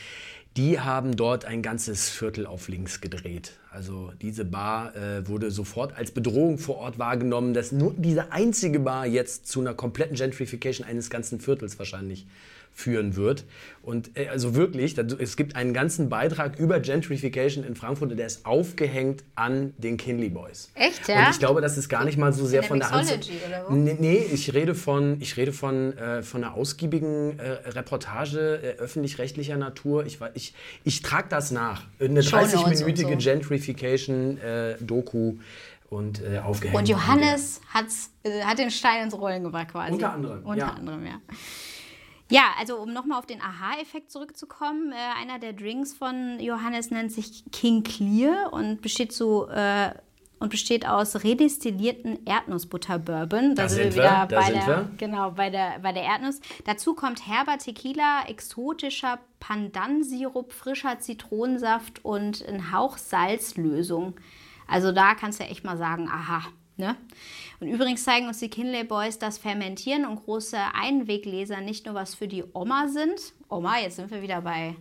die 0.57 0.81
haben 0.81 1.17
dort 1.17 1.45
ein 1.45 1.61
ganzes 1.61 2.09
Viertel 2.09 2.47
auf 2.47 2.69
links 2.69 3.03
gedreht. 3.03 3.59
Also 3.71 4.11
diese 4.23 4.47
Bar 4.47 4.97
äh, 4.97 5.29
wurde 5.29 5.51
sofort 5.51 5.95
als 5.95 6.13
Bedrohung 6.13 6.57
vor 6.57 6.77
Ort 6.77 6.99
wahrgenommen, 6.99 7.53
dass 7.53 7.73
nur 7.73 7.93
diese 7.95 8.33
einzige 8.33 8.81
Bar 8.81 9.07
jetzt 9.07 9.49
zu 9.49 9.61
einer 9.61 9.75
kompletten 9.75 10.17
Gentrification 10.17 10.87
eines 10.87 11.11
ganzen 11.11 11.39
Viertels 11.39 11.79
wahrscheinlich 11.79 12.27
führen 12.73 13.17
wird. 13.17 13.45
Und 13.83 14.17
äh, 14.17 14.29
also 14.29 14.55
wirklich, 14.55 14.97
es 14.97 15.37
gibt 15.37 15.57
einen 15.57 15.75
ganzen 15.75 16.09
Beitrag 16.09 16.59
über 16.59 16.81
Gentrification 16.81 17.65
in 17.65 17.75
Frankfurt, 17.75 18.17
der 18.17 18.27
ist 18.27 18.47
aufgehängt 18.47 19.25
an 19.35 19.75
den 19.77 19.97
Kinley 19.97 20.29
Boys. 20.29 20.71
Echt, 20.75 21.09
ja? 21.09 21.27
Und 21.27 21.33
ich 21.33 21.39
glaube, 21.39 21.61
das 21.61 21.77
ist 21.77 21.89
gar 21.89 22.05
nicht 22.05 22.17
mal 22.17 22.33
so 22.33 22.47
sehr 22.47 22.61
der 22.61 22.69
von 22.69 22.79
der. 22.79 22.91
Mixology, 22.91 23.33
oder 23.47 23.65
wo? 23.69 23.75
Nee, 23.75 23.97
nee, 23.99 24.25
ich 24.33 24.55
rede 24.55 24.75
von, 24.75 25.21
ich 25.21 25.37
rede 25.37 25.53
von, 25.53 25.97
äh, 25.99 26.23
von 26.23 26.45
einer 26.45 26.55
ausgiebigen 26.55 27.39
äh, 27.39 27.51
Reportage 27.71 28.61
äh, 28.63 28.79
öffentlich-rechtlicher 28.79 29.57
Natur. 29.57 30.07
Ich, 30.07 30.19
ich, 30.35 30.55
ich 30.85 31.03
trage 31.03 31.29
das 31.29 31.51
nach. 31.51 31.83
Eine 32.01 32.23
Shownotes 32.23 32.55
und 32.55 32.73
30-minütige 32.73 33.13
so. 33.13 33.19
Gentrification-Doku 33.19 35.35
und 35.93 36.23
äh, 36.23 36.39
aufgehängt. 36.39 36.79
Und 36.79 36.89
Johannes 36.89 37.61
hat's, 37.69 38.11
äh, 38.23 38.43
hat 38.43 38.59
den 38.59 38.71
Stein 38.71 39.05
ins 39.05 39.15
Rollen 39.15 39.43
gebracht 39.43 39.69
quasi. 39.73 39.93
Unter 39.93 40.13
anderem, 40.13 40.45
Unter 40.45 40.59
ja. 40.59 40.71
anderem, 40.71 41.05
ja. 41.05 41.21
Ja, 42.33 42.55
also 42.59 42.79
um 42.79 42.93
nochmal 42.93 43.19
auf 43.19 43.27
den 43.27 43.43
Aha-Effekt 43.43 44.11
zurückzukommen, 44.11 44.93
äh, 44.93 45.21
einer 45.21 45.39
der 45.39 45.53
Drinks 45.53 45.93
von 45.93 46.41
Johannes 46.41 46.91
nennt 46.91 47.13
sich 47.13 47.45
King 47.53 47.83
Clear 47.83 48.53
und 48.53 48.81
besteht 48.81 49.13
so 49.13 49.49
äh, 49.49 49.91
und 50.39 50.49
besteht 50.49 50.89
aus 50.89 51.23
redestillierten 51.23 52.25
Erdnussbutter-Bourbon. 52.25 53.55
Da 53.55 53.69
sind 53.69 53.93
sind 53.93 53.97
wir, 53.97 54.03
da 54.03 54.25
bei 54.25 54.45
sind 54.45 54.55
der, 54.55 54.67
wir. 54.67 54.91
Genau, 54.97 55.31
bei 55.31 55.51
der, 55.51 55.79
bei 55.81 55.93
der 55.93 56.05
Erdnuss. 56.05 56.41
Dazu 56.65 56.95
kommt 56.95 57.27
herber 57.27 57.59
Tequila, 57.59 58.25
exotischer 58.27 59.19
Pandan-Sirup, 59.39 60.53
frischer 60.53 60.99
Zitronensaft 60.99 62.05
und 62.05 62.45
ein 62.49 62.73
Hauch 62.73 62.97
Salzlösung. 62.97 64.15
Also 64.67 64.91
da 64.91 65.15
kannst 65.15 65.39
du 65.39 65.45
echt 65.45 65.65
mal 65.65 65.77
sagen, 65.77 66.09
aha. 66.09 66.43
Ne? 66.83 66.97
Und 67.61 67.69
übrigens 67.69 68.03
zeigen 68.03 68.27
uns 68.27 68.41
die 68.41 68.51
Kinley 68.51 68.83
Boys, 68.83 69.17
dass 69.17 69.39
Fermentieren 69.39 70.05
und 70.05 70.25
große 70.25 70.59
Einweggläser 70.75 71.61
nicht 71.61 71.87
nur 71.87 71.95
was 71.95 72.17
für 72.17 72.27
die 72.27 72.43
Oma 72.55 72.89
sind. 72.89 73.35
Oma, 73.49 73.79
jetzt 73.79 73.97
sind 73.97 74.11
wir 74.11 74.21
wieder 74.21 74.41
bei, 74.41 74.75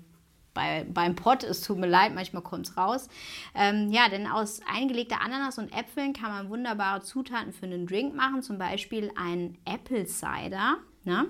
bei, 0.55 0.83
beim 0.89 1.15
Pott, 1.15 1.43
es 1.43 1.61
tut 1.61 1.77
mir 1.77 1.85
leid, 1.85 2.15
manchmal 2.15 2.41
kommt 2.41 2.67
es 2.69 2.75
raus. 2.75 3.07
Ähm, 3.53 3.91
ja, 3.91 4.09
denn 4.09 4.25
aus 4.25 4.61
eingelegter 4.65 5.21
Ananas 5.21 5.59
und 5.59 5.71
Äpfeln 5.77 6.13
kann 6.13 6.31
man 6.31 6.49
wunderbare 6.49 7.01
Zutaten 7.01 7.53
für 7.53 7.67
einen 7.67 7.85
Drink 7.85 8.15
machen, 8.15 8.41
zum 8.41 8.57
Beispiel 8.57 9.11
ein 9.15 9.59
Apple 9.65 10.07
Cider. 10.07 10.77
Ne? 11.03 11.27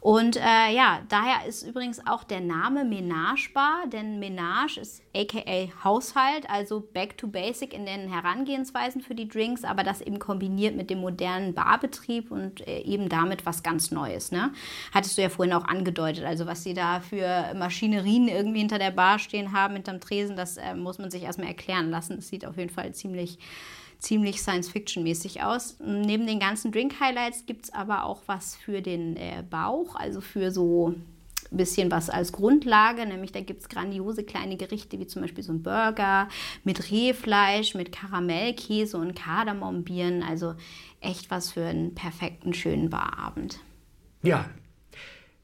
Und 0.00 0.36
äh, 0.36 0.72
ja, 0.74 1.00
daher 1.08 1.46
ist 1.48 1.64
übrigens 1.64 2.06
auch 2.06 2.22
der 2.22 2.40
Name 2.40 2.84
Menage 2.84 3.50
Bar, 3.52 3.86
denn 3.92 4.20
Menage 4.20 4.78
ist 4.78 5.02
aka 5.14 5.68
Haushalt, 5.82 6.48
also 6.48 6.80
back 6.80 7.18
to 7.18 7.26
basic 7.26 7.74
in 7.74 7.84
den 7.84 8.12
Herangehensweisen 8.12 9.00
für 9.00 9.16
die 9.16 9.26
Drinks, 9.26 9.64
aber 9.64 9.82
das 9.82 10.00
eben 10.00 10.20
kombiniert 10.20 10.76
mit 10.76 10.88
dem 10.88 11.00
modernen 11.00 11.52
Barbetrieb 11.52 12.30
und 12.30 12.66
äh, 12.68 12.80
eben 12.82 13.08
damit 13.08 13.44
was 13.44 13.64
ganz 13.64 13.90
Neues. 13.90 14.30
Ne? 14.30 14.52
Hattest 14.92 15.18
du 15.18 15.22
ja 15.22 15.30
vorhin 15.30 15.54
auch 15.54 15.64
angedeutet, 15.64 16.24
also 16.24 16.46
was 16.46 16.62
sie 16.62 16.74
da 16.74 17.00
für 17.00 17.54
Maschinerien 17.56 18.28
irgendwie 18.28 18.60
hinter 18.60 18.78
der 18.78 18.92
Bar 18.92 19.18
stehen 19.18 19.52
haben, 19.52 19.74
hinterm 19.74 20.00
Tresen, 20.00 20.36
das 20.36 20.58
äh, 20.58 20.74
muss 20.74 20.98
man 20.98 21.10
sich 21.10 21.24
erstmal 21.24 21.48
erklären 21.48 21.90
lassen. 21.90 22.18
Es 22.18 22.28
sieht 22.28 22.46
auf 22.46 22.56
jeden 22.56 22.70
Fall 22.70 22.94
ziemlich 22.94 23.38
ziemlich 23.98 24.40
Science-Fiction-mäßig 24.40 25.42
aus. 25.42 25.76
Neben 25.84 26.26
den 26.26 26.40
ganzen 26.40 26.72
Drink-Highlights 26.72 27.46
gibt 27.46 27.66
es 27.66 27.72
aber 27.72 28.04
auch 28.04 28.22
was 28.26 28.56
für 28.56 28.80
den 28.82 29.16
äh, 29.16 29.42
Bauch, 29.48 29.94
also 29.96 30.20
für 30.20 30.50
so 30.50 30.94
ein 31.50 31.56
bisschen 31.56 31.90
was 31.90 32.10
als 32.10 32.32
Grundlage, 32.32 33.06
nämlich 33.06 33.32
da 33.32 33.40
gibt 33.40 33.62
es 33.62 33.68
grandiose 33.68 34.22
kleine 34.22 34.56
Gerichte, 34.56 34.98
wie 34.98 35.06
zum 35.06 35.22
Beispiel 35.22 35.42
so 35.42 35.52
ein 35.52 35.62
Burger 35.62 36.28
mit 36.64 36.90
Rehfleisch, 36.90 37.74
mit 37.74 37.90
Karamellkäse 37.92 38.98
und 38.98 39.16
Kardamombieren, 39.16 40.22
also 40.22 40.54
echt 41.00 41.30
was 41.30 41.52
für 41.52 41.64
einen 41.64 41.94
perfekten, 41.94 42.52
schönen 42.52 42.90
Barabend. 42.90 43.60
Ja, 44.22 44.46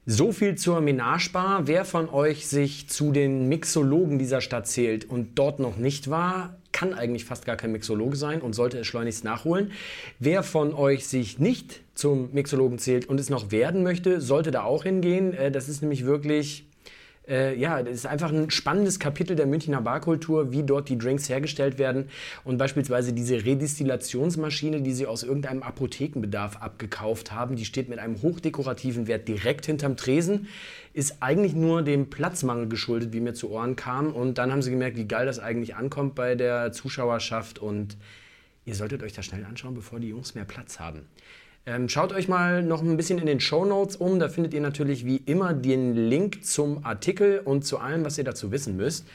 so 0.06 0.32
viel 0.32 0.56
zur 0.56 0.80
Menage 0.82 1.30
Bar. 1.32 1.66
Wer 1.66 1.86
von 1.86 2.10
euch 2.10 2.46
sich 2.46 2.90
zu 2.90 3.10
den 3.10 3.48
Mixologen 3.48 4.18
dieser 4.18 4.42
Stadt 4.42 4.66
zählt 4.66 5.06
und 5.06 5.38
dort 5.38 5.60
noch 5.60 5.76
nicht 5.76 6.10
war, 6.10 6.56
kann 6.74 6.92
eigentlich 6.92 7.24
fast 7.24 7.46
gar 7.46 7.56
kein 7.56 7.72
Mixologe 7.72 8.16
sein 8.16 8.42
und 8.42 8.52
sollte 8.52 8.78
es 8.78 8.86
schleunigst 8.86 9.24
nachholen. 9.24 9.70
Wer 10.18 10.42
von 10.42 10.74
euch 10.74 11.06
sich 11.06 11.38
nicht 11.38 11.80
zum 11.94 12.34
Mixologen 12.34 12.78
zählt 12.78 13.06
und 13.06 13.18
es 13.18 13.30
noch 13.30 13.50
werden 13.50 13.82
möchte, 13.82 14.20
sollte 14.20 14.50
da 14.50 14.64
auch 14.64 14.82
hingehen. 14.82 15.32
Äh, 15.32 15.50
Das 15.50 15.68
ist 15.70 15.80
nämlich 15.80 16.04
wirklich 16.04 16.66
äh, 17.28 17.58
ja, 17.58 17.82
das 17.82 17.94
ist 17.94 18.06
einfach 18.06 18.30
ein 18.30 18.50
spannendes 18.50 18.98
Kapitel 18.98 19.36
der 19.36 19.46
Münchner 19.46 19.80
Barkultur, 19.80 20.52
wie 20.52 20.62
dort 20.62 20.88
die 20.88 20.98
Drinks 20.98 21.28
hergestellt 21.28 21.78
werden 21.78 22.08
und 22.44 22.58
beispielsweise 22.58 23.12
diese 23.12 23.44
Redestillationsmaschine, 23.44 24.82
die 24.82 24.92
sie 24.92 25.06
aus 25.06 25.22
irgendeinem 25.22 25.62
Apothekenbedarf 25.62 26.58
abgekauft 26.58 27.32
haben, 27.32 27.56
die 27.56 27.64
steht 27.64 27.88
mit 27.88 27.98
einem 27.98 28.20
hochdekorativen 28.20 29.06
Wert 29.06 29.26
direkt 29.28 29.66
hinterm 29.66 29.96
Tresen, 29.96 30.48
ist 30.92 31.22
eigentlich 31.22 31.54
nur 31.54 31.82
dem 31.82 32.10
Platzmangel 32.10 32.68
geschuldet, 32.68 33.12
wie 33.12 33.20
mir 33.20 33.34
zu 33.34 33.50
Ohren 33.50 33.76
kam 33.76 34.12
und 34.12 34.38
dann 34.38 34.52
haben 34.52 34.62
sie 34.62 34.70
gemerkt, 34.70 34.96
wie 34.96 35.08
geil 35.08 35.26
das 35.26 35.38
eigentlich 35.38 35.76
ankommt 35.76 36.14
bei 36.14 36.34
der 36.34 36.72
Zuschauerschaft 36.72 37.58
und 37.58 37.96
ihr 38.66 38.74
solltet 38.74 39.02
euch 39.02 39.12
das 39.12 39.24
schnell 39.24 39.44
anschauen, 39.44 39.74
bevor 39.74 39.98
die 39.98 40.08
Jungs 40.08 40.34
mehr 40.34 40.44
Platz 40.44 40.78
haben. 40.78 41.06
Ähm, 41.66 41.88
schaut 41.88 42.12
euch 42.12 42.28
mal 42.28 42.62
noch 42.62 42.82
ein 42.82 42.96
bisschen 42.98 43.18
in 43.18 43.26
den 43.26 43.40
Show 43.40 43.64
Notes 43.64 43.96
um. 43.96 44.18
Da 44.18 44.28
findet 44.28 44.52
ihr 44.52 44.60
natürlich 44.60 45.06
wie 45.06 45.16
immer 45.16 45.54
den 45.54 45.94
Link 45.94 46.44
zum 46.44 46.84
Artikel 46.84 47.38
und 47.38 47.64
zu 47.64 47.78
allem, 47.78 48.04
was 48.04 48.18
ihr 48.18 48.24
dazu 48.24 48.52
wissen 48.52 48.76
müsst. 48.76 49.06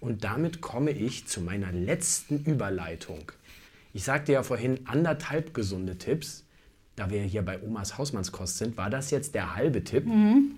Und 0.00 0.24
damit 0.24 0.60
komme 0.60 0.92
ich 0.92 1.26
zu 1.26 1.42
meiner 1.42 1.70
letzten 1.70 2.44
Überleitung. 2.44 3.32
Ich 3.92 4.04
sagte 4.04 4.32
ja 4.32 4.42
vorhin 4.42 4.80
anderthalb 4.86 5.52
gesunde 5.52 5.96
Tipps. 5.98 6.44
Da 6.98 7.08
wir 7.10 7.22
hier 7.22 7.42
bei 7.42 7.62
Omas 7.62 7.96
Hausmannskost 7.96 8.58
sind, 8.58 8.76
war 8.76 8.90
das 8.90 9.12
jetzt 9.12 9.36
der 9.36 9.54
halbe 9.54 9.84
Tipp. 9.84 10.04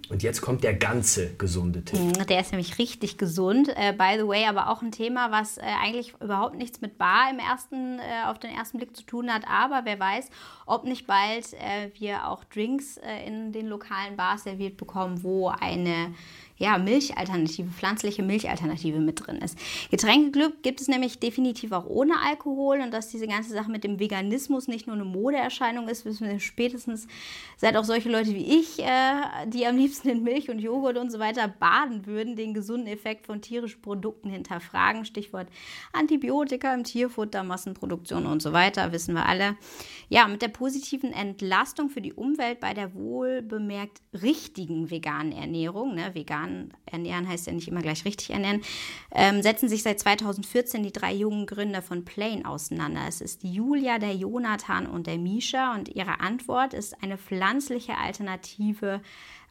Und 0.08 0.22
jetzt 0.22 0.40
kommt 0.40 0.64
der 0.64 0.72
ganze 0.72 1.34
gesunde 1.34 1.84
Tipp. 1.84 2.26
Der 2.28 2.40
ist 2.40 2.52
nämlich 2.52 2.78
richtig 2.78 3.18
gesund. 3.18 3.68
Äh, 3.76 3.92
by 3.92 4.14
the 4.16 4.26
way, 4.26 4.46
aber 4.46 4.70
auch 4.70 4.80
ein 4.80 4.90
Thema, 4.90 5.30
was 5.30 5.58
äh, 5.58 5.60
eigentlich 5.60 6.14
überhaupt 6.18 6.56
nichts 6.56 6.80
mit 6.80 6.96
Bar 6.96 7.30
im 7.30 7.40
ersten, 7.40 7.98
äh, 7.98 8.26
auf 8.26 8.38
den 8.38 8.50
ersten 8.52 8.78
Blick 8.78 8.96
zu 8.96 9.02
tun 9.02 9.30
hat. 9.30 9.42
Aber 9.46 9.82
wer 9.84 10.00
weiß, 10.00 10.30
ob 10.64 10.84
nicht 10.84 11.06
bald 11.06 11.52
äh, 11.52 11.90
wir 11.98 12.26
auch 12.26 12.44
Drinks 12.44 12.96
äh, 12.96 13.26
in 13.26 13.52
den 13.52 13.66
lokalen 13.66 14.16
Bars 14.16 14.44
serviert 14.44 14.78
bekommen, 14.78 15.22
wo 15.22 15.48
eine 15.48 16.14
ja, 16.60 16.76
Milchalternative, 16.76 17.70
pflanzliche 17.70 18.22
Milchalternative 18.22 19.00
mit 19.00 19.26
drin 19.26 19.36
ist. 19.36 19.58
Getränkeglück 19.90 20.62
gibt 20.62 20.82
es 20.82 20.88
nämlich 20.88 21.18
definitiv 21.18 21.72
auch 21.72 21.86
ohne 21.86 22.20
Alkohol 22.22 22.82
und 22.82 22.92
dass 22.92 23.08
diese 23.08 23.26
ganze 23.26 23.50
Sache 23.50 23.70
mit 23.70 23.82
dem 23.82 23.98
Veganismus 23.98 24.68
nicht 24.68 24.86
nur 24.86 24.94
eine 24.94 25.06
Modeerscheinung 25.06 25.88
ist, 25.88 26.04
wissen 26.04 26.28
wir 26.28 26.38
spätestens 26.38 27.08
seid 27.56 27.76
auch 27.76 27.84
solche 27.84 28.10
Leute 28.10 28.34
wie 28.34 28.60
ich, 28.60 28.78
äh, 28.78 29.46
die 29.46 29.66
am 29.66 29.78
liebsten 29.78 30.10
in 30.10 30.22
Milch 30.22 30.50
und 30.50 30.58
Joghurt 30.58 30.98
und 30.98 31.10
so 31.10 31.18
weiter 31.18 31.48
baden 31.48 32.04
würden, 32.04 32.36
den 32.36 32.52
gesunden 32.52 32.88
Effekt 32.88 33.24
von 33.24 33.40
tierischen 33.40 33.80
Produkten 33.80 34.28
hinterfragen. 34.28 35.06
Stichwort 35.06 35.48
Antibiotika 35.94 36.74
im 36.74 36.84
Tierfutter, 36.84 37.42
Massenproduktion 37.42 38.26
und 38.26 38.42
so 38.42 38.52
weiter, 38.52 38.92
wissen 38.92 39.14
wir 39.14 39.24
alle. 39.24 39.56
Ja, 40.10 40.28
mit 40.28 40.42
der 40.42 40.48
positiven 40.48 41.12
Entlastung 41.12 41.88
für 41.88 42.02
die 42.02 42.12
Umwelt 42.12 42.60
bei 42.60 42.74
der 42.74 42.94
wohl 42.94 43.40
bemerkt 43.40 44.02
richtigen 44.12 44.90
veganen 44.90 45.32
Ernährung, 45.32 45.94
ne, 45.94 46.14
vegan 46.14 46.49
ernähren 46.86 47.28
heißt 47.28 47.46
ja 47.46 47.52
nicht 47.52 47.68
immer 47.68 47.82
gleich 47.82 48.04
richtig 48.04 48.30
ernähren, 48.30 48.62
ähm, 49.12 49.42
setzen 49.42 49.68
sich 49.68 49.82
seit 49.82 50.00
2014 50.00 50.82
die 50.82 50.92
drei 50.92 51.12
jungen 51.12 51.46
Gründer 51.46 51.82
von 51.82 52.04
Plain 52.04 52.44
auseinander. 52.44 53.02
Es 53.08 53.20
ist 53.20 53.44
Julia, 53.44 53.98
der 53.98 54.14
Jonathan 54.14 54.86
und 54.86 55.06
der 55.06 55.18
Misha 55.18 55.74
und 55.74 55.88
ihre 55.88 56.20
Antwort 56.20 56.74
ist 56.74 57.02
eine 57.02 57.18
pflanzliche 57.18 57.96
Alternative 57.96 59.00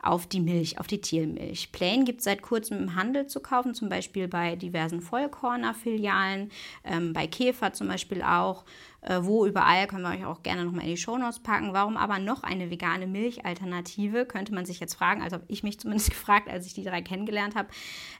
auf 0.01 0.27
die 0.27 0.39
Milch, 0.39 0.79
auf 0.79 0.87
die 0.87 1.01
Tiermilch. 1.01 1.71
Plain 1.71 2.05
gibt 2.05 2.19
es 2.19 2.23
seit 2.25 2.41
kurzem 2.41 2.77
im 2.77 2.95
Handel 2.95 3.27
zu 3.27 3.41
kaufen, 3.41 3.73
zum 3.73 3.89
Beispiel 3.89 4.27
bei 4.27 4.55
diversen 4.55 5.01
Vollkorner-Filialen, 5.01 6.51
ähm, 6.85 7.13
bei 7.13 7.27
Käfer 7.27 7.73
zum 7.73 7.87
Beispiel 7.87 8.21
auch. 8.21 8.63
Äh, 9.01 9.19
wo 9.23 9.45
überall, 9.45 9.87
können 9.87 10.03
wir 10.03 10.09
euch 10.09 10.25
auch 10.25 10.43
gerne 10.43 10.65
nochmal 10.65 10.83
in 10.83 10.91
die 10.91 10.97
Shownotes 10.97 11.39
packen. 11.39 11.73
Warum 11.73 11.95
aber 11.95 12.19
noch 12.19 12.43
eine 12.43 12.69
vegane 12.69 13.07
Milchalternative, 13.07 14.25
könnte 14.25 14.53
man 14.53 14.65
sich 14.65 14.79
jetzt 14.79 14.95
fragen. 14.95 15.21
Also 15.21 15.37
habe 15.37 15.45
ich 15.47 15.63
mich 15.63 15.79
zumindest 15.79 16.09
gefragt, 16.09 16.49
als 16.49 16.65
ich 16.65 16.73
die 16.73 16.83
drei 16.83 17.01
kennengelernt 17.01 17.55
habe. 17.55 17.69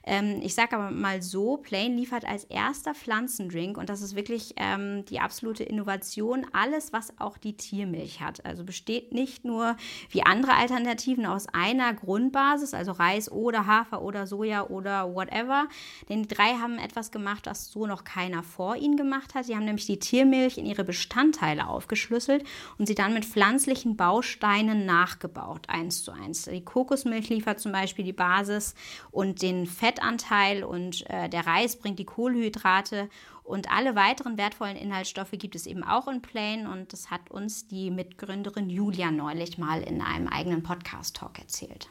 Ähm, 0.04 0.40
ich 0.42 0.54
sage 0.54 0.76
aber 0.76 0.90
mal 0.90 1.20
so, 1.20 1.58
Plain 1.58 1.96
liefert 1.96 2.24
als 2.24 2.44
erster 2.44 2.94
Pflanzendrink 2.94 3.76
und 3.76 3.90
das 3.90 4.00
ist 4.00 4.16
wirklich 4.16 4.54
ähm, 4.56 5.04
die 5.04 5.20
absolute 5.20 5.64
Innovation, 5.64 6.46
alles, 6.52 6.92
was 6.92 7.12
auch 7.18 7.36
die 7.36 7.56
Tiermilch 7.56 8.20
hat. 8.20 8.44
Also 8.46 8.64
besteht 8.64 9.12
nicht 9.12 9.44
nur 9.44 9.76
wie 10.08 10.22
andere 10.22 10.54
Alternativen 10.54 11.26
aus 11.26 11.46
einer 11.52 11.92
Grundbasis, 11.92 12.72
also 12.72 12.92
Reis 12.92 13.30
oder 13.30 13.66
Hafer 13.66 14.00
oder 14.00 14.26
Soja 14.26 14.66
oder 14.68 15.14
whatever. 15.14 15.68
Denn 16.08 16.22
die 16.22 16.34
drei 16.34 16.54
haben 16.54 16.78
etwas 16.78 17.10
gemacht, 17.10 17.46
was 17.46 17.70
so 17.70 17.86
noch 17.86 18.04
keiner 18.04 18.42
vor 18.42 18.76
ihnen 18.76 18.96
gemacht 18.96 19.34
hat. 19.34 19.44
Sie 19.44 19.54
haben 19.54 19.66
nämlich 19.66 19.86
die 19.86 19.98
Tiermilch 19.98 20.56
in 20.56 20.69
ihre 20.70 20.84
Bestandteile 20.84 21.68
aufgeschlüsselt 21.68 22.44
und 22.78 22.86
sie 22.86 22.94
dann 22.94 23.12
mit 23.12 23.24
pflanzlichen 23.24 23.96
Bausteinen 23.96 24.86
nachgebaut, 24.86 25.68
eins 25.68 26.02
zu 26.02 26.12
eins. 26.12 26.44
Die 26.44 26.64
Kokosmilch 26.64 27.28
liefert 27.28 27.60
zum 27.60 27.72
Beispiel 27.72 28.04
die 28.04 28.12
Basis 28.12 28.74
und 29.10 29.42
den 29.42 29.66
Fettanteil 29.66 30.64
und 30.64 31.08
äh, 31.10 31.28
der 31.28 31.46
Reis 31.46 31.76
bringt 31.76 31.98
die 31.98 32.04
Kohlenhydrate 32.04 33.08
und 33.50 33.70
alle 33.70 33.96
weiteren 33.96 34.38
wertvollen 34.38 34.76
Inhaltsstoffe 34.76 35.32
gibt 35.32 35.56
es 35.56 35.66
eben 35.66 35.82
auch 35.82 36.06
in 36.06 36.22
Plain 36.22 36.68
und 36.68 36.92
das 36.92 37.10
hat 37.10 37.32
uns 37.32 37.66
die 37.66 37.90
Mitgründerin 37.90 38.70
Julia 38.70 39.10
neulich 39.10 39.58
mal 39.58 39.82
in 39.82 40.00
einem 40.00 40.28
eigenen 40.28 40.62
Podcast-Talk 40.62 41.38
erzählt. 41.40 41.88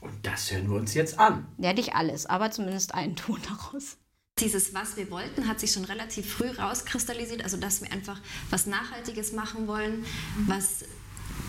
Und 0.00 0.26
das 0.26 0.50
hören 0.50 0.68
wir 0.68 0.76
uns 0.76 0.94
jetzt 0.94 1.18
an. 1.18 1.46
Ja, 1.58 1.72
nicht 1.72 1.94
alles, 1.94 2.26
aber 2.26 2.50
zumindest 2.50 2.92
einen 2.92 3.14
Ton 3.14 3.38
daraus. 3.48 3.98
Dieses, 4.38 4.74
was 4.74 4.98
wir 4.98 5.10
wollten, 5.10 5.48
hat 5.48 5.60
sich 5.60 5.72
schon 5.72 5.86
relativ 5.86 6.30
früh 6.30 6.48
rauskristallisiert, 6.48 7.42
also 7.42 7.56
dass 7.56 7.80
wir 7.80 7.90
einfach 7.90 8.20
was 8.50 8.66
Nachhaltiges 8.66 9.32
machen 9.32 9.66
wollen, 9.66 10.04
was 10.46 10.84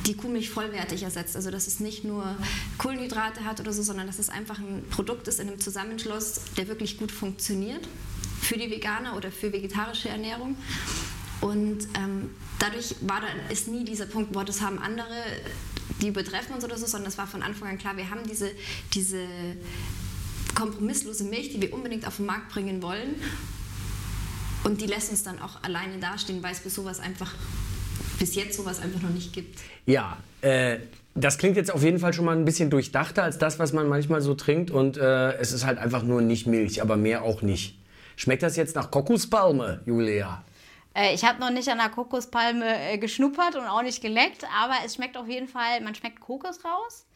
die 0.05 0.15
Kuhmilch 0.15 0.49
vollwertig 0.49 1.03
ersetzt. 1.03 1.35
Also 1.35 1.51
dass 1.51 1.67
es 1.67 1.81
nicht 1.81 2.05
nur 2.05 2.37
Kohlenhydrate 2.77 3.43
hat 3.43 3.59
oder 3.59 3.73
so, 3.73 3.83
sondern 3.83 4.07
dass 4.07 4.19
es 4.19 4.29
einfach 4.29 4.59
ein 4.59 4.85
Produkt 4.89 5.27
ist 5.27 5.41
in 5.41 5.49
einem 5.49 5.59
Zusammenschluss, 5.59 6.39
der 6.55 6.69
wirklich 6.69 6.97
gut 6.97 7.11
funktioniert 7.11 7.85
für 8.39 8.55
die 8.55 8.71
Veganer 8.71 9.17
oder 9.17 9.33
für 9.33 9.51
vegetarische 9.51 10.07
Ernährung. 10.07 10.55
Und 11.41 11.89
ähm, 11.93 12.29
dadurch 12.57 12.95
war 13.01 13.19
dann, 13.19 13.51
ist 13.51 13.67
nie 13.67 13.83
dieser 13.83 14.05
Punkt, 14.05 14.31
boah, 14.31 14.45
das 14.45 14.61
haben 14.61 14.79
andere, 14.79 15.25
die 16.01 16.11
betreffen 16.11 16.53
uns 16.53 16.63
oder 16.63 16.77
so, 16.77 16.85
sondern 16.85 17.09
es 17.09 17.17
war 17.17 17.27
von 17.27 17.43
Anfang 17.43 17.67
an 17.67 17.77
klar, 17.77 17.97
wir 17.97 18.09
haben 18.09 18.21
diese, 18.25 18.49
diese 18.93 19.27
kompromisslose 20.55 21.23
Milch, 21.25 21.49
die 21.49 21.61
wir 21.61 21.73
unbedingt 21.73 22.07
auf 22.07 22.17
den 22.17 22.25
Markt 22.25 22.49
bringen 22.49 22.81
wollen. 22.81 23.15
Und 24.63 24.81
die 24.81 24.85
lässt 24.85 25.11
uns 25.11 25.23
dann 25.23 25.39
auch 25.41 25.63
alleine 25.63 25.97
dastehen, 25.99 26.43
weil 26.43 26.51
es 26.51 26.59
bis 26.59 26.75
sowas 26.75 26.99
einfach 26.99 27.33
bis 28.19 28.35
jetzt 28.35 28.57
sowas 28.57 28.81
einfach 28.81 29.01
noch 29.01 29.09
nicht 29.09 29.33
gibt. 29.33 29.59
Ja, 29.85 30.17
äh, 30.41 30.79
das 31.15 31.37
klingt 31.37 31.55
jetzt 31.55 31.73
auf 31.73 31.83
jeden 31.83 31.99
Fall 31.99 32.13
schon 32.13 32.25
mal 32.25 32.35
ein 32.35 32.45
bisschen 32.45 32.69
durchdachter 32.69 33.23
als 33.23 33.37
das, 33.37 33.59
was 33.59 33.73
man 33.73 33.87
manchmal 33.87 34.21
so 34.21 34.33
trinkt. 34.35 34.71
Und 34.71 34.97
äh, 34.97 35.33
es 35.37 35.51
ist 35.51 35.65
halt 35.65 35.77
einfach 35.77 36.03
nur 36.03 36.21
nicht 36.21 36.47
Milch, 36.47 36.81
aber 36.81 36.97
mehr 36.97 37.23
auch 37.23 37.41
nicht. 37.41 37.77
Schmeckt 38.15 38.43
das 38.43 38.55
jetzt 38.55 38.75
nach 38.75 38.91
Kokospalme, 38.91 39.81
Julia? 39.85 40.43
Äh, 40.93 41.13
ich 41.13 41.23
habe 41.23 41.39
noch 41.39 41.51
nicht 41.51 41.69
an 41.69 41.77
der 41.77 41.89
Kokospalme 41.89 42.65
äh, 42.91 42.97
geschnuppert 42.97 43.55
und 43.55 43.65
auch 43.65 43.83
nicht 43.83 44.01
geleckt, 44.01 44.45
aber 44.61 44.73
es 44.85 44.95
schmeckt 44.95 45.17
auf 45.17 45.27
jeden 45.27 45.47
Fall, 45.47 45.81
man 45.81 45.95
schmeckt 45.95 46.19
Kokos 46.19 46.63
raus. 46.65 47.06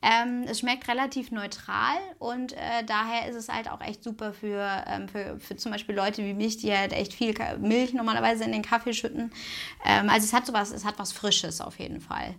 Ähm, 0.00 0.44
es 0.46 0.60
schmeckt 0.60 0.86
relativ 0.86 1.32
neutral 1.32 1.96
und 2.20 2.52
äh, 2.52 2.84
daher 2.86 3.28
ist 3.28 3.34
es 3.34 3.48
halt 3.48 3.68
auch 3.68 3.80
echt 3.80 4.04
super 4.04 4.32
für, 4.32 4.84
ähm, 4.86 5.08
für, 5.08 5.40
für, 5.40 5.56
zum 5.56 5.72
Beispiel 5.72 5.96
Leute 5.96 6.24
wie 6.24 6.34
mich, 6.34 6.56
die 6.56 6.72
halt 6.72 6.92
echt 6.92 7.12
viel 7.12 7.34
Milch 7.58 7.94
normalerweise 7.94 8.44
in 8.44 8.52
den 8.52 8.62
Kaffee 8.62 8.92
schütten. 8.92 9.32
Ähm, 9.84 10.08
also 10.08 10.24
es 10.24 10.32
hat 10.32 10.46
sowas, 10.46 10.70
es 10.70 10.84
hat 10.84 11.00
was 11.00 11.10
Frisches 11.10 11.60
auf 11.60 11.80
jeden 11.80 12.00
Fall. 12.00 12.36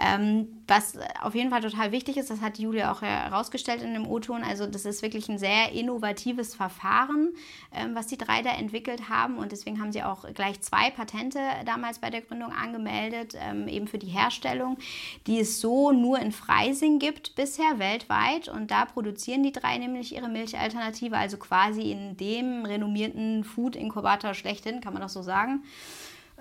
Ähm, 0.00 0.62
was 0.66 0.94
auf 1.20 1.34
jeden 1.34 1.50
Fall 1.50 1.60
total 1.60 1.92
wichtig 1.92 2.16
ist, 2.16 2.30
das 2.30 2.40
hat 2.40 2.58
Julia 2.58 2.92
auch 2.92 3.02
herausgestellt 3.02 3.82
in 3.82 3.92
dem 3.92 4.06
O-Ton, 4.06 4.42
also 4.42 4.66
das 4.66 4.86
ist 4.86 5.02
wirklich 5.02 5.28
ein 5.28 5.38
sehr 5.38 5.72
innovatives 5.72 6.54
Verfahren, 6.54 7.34
ähm, 7.74 7.94
was 7.94 8.06
die 8.06 8.16
drei 8.16 8.40
da 8.40 8.50
entwickelt 8.50 9.10
haben 9.10 9.36
und 9.36 9.52
deswegen 9.52 9.80
haben 9.80 9.92
sie 9.92 10.02
auch 10.02 10.24
gleich 10.32 10.62
zwei 10.62 10.90
Patente 10.90 11.40
damals 11.66 11.98
bei 11.98 12.08
der 12.08 12.22
Gründung 12.22 12.52
angemeldet, 12.52 13.34
ähm, 13.38 13.68
eben 13.68 13.86
für 13.86 13.98
die 13.98 14.06
Herstellung, 14.06 14.78
die 15.26 15.40
es 15.40 15.60
so 15.60 15.92
nur 15.92 16.18
in 16.20 16.32
Freising 16.32 16.91
gibt 16.98 17.34
bisher 17.34 17.78
weltweit 17.78 18.48
und 18.48 18.70
da 18.70 18.84
produzieren 18.84 19.42
die 19.42 19.52
drei 19.52 19.78
nämlich 19.78 20.14
ihre 20.14 20.28
Milchalternative, 20.28 21.16
also 21.16 21.36
quasi 21.36 21.90
in 21.90 22.16
dem 22.16 22.64
renommierten 22.64 23.44
Food-Inkubator 23.44 24.34
schlechthin, 24.34 24.80
kann 24.80 24.92
man 24.92 25.02
das 25.02 25.12
so 25.12 25.22
sagen. 25.22 25.62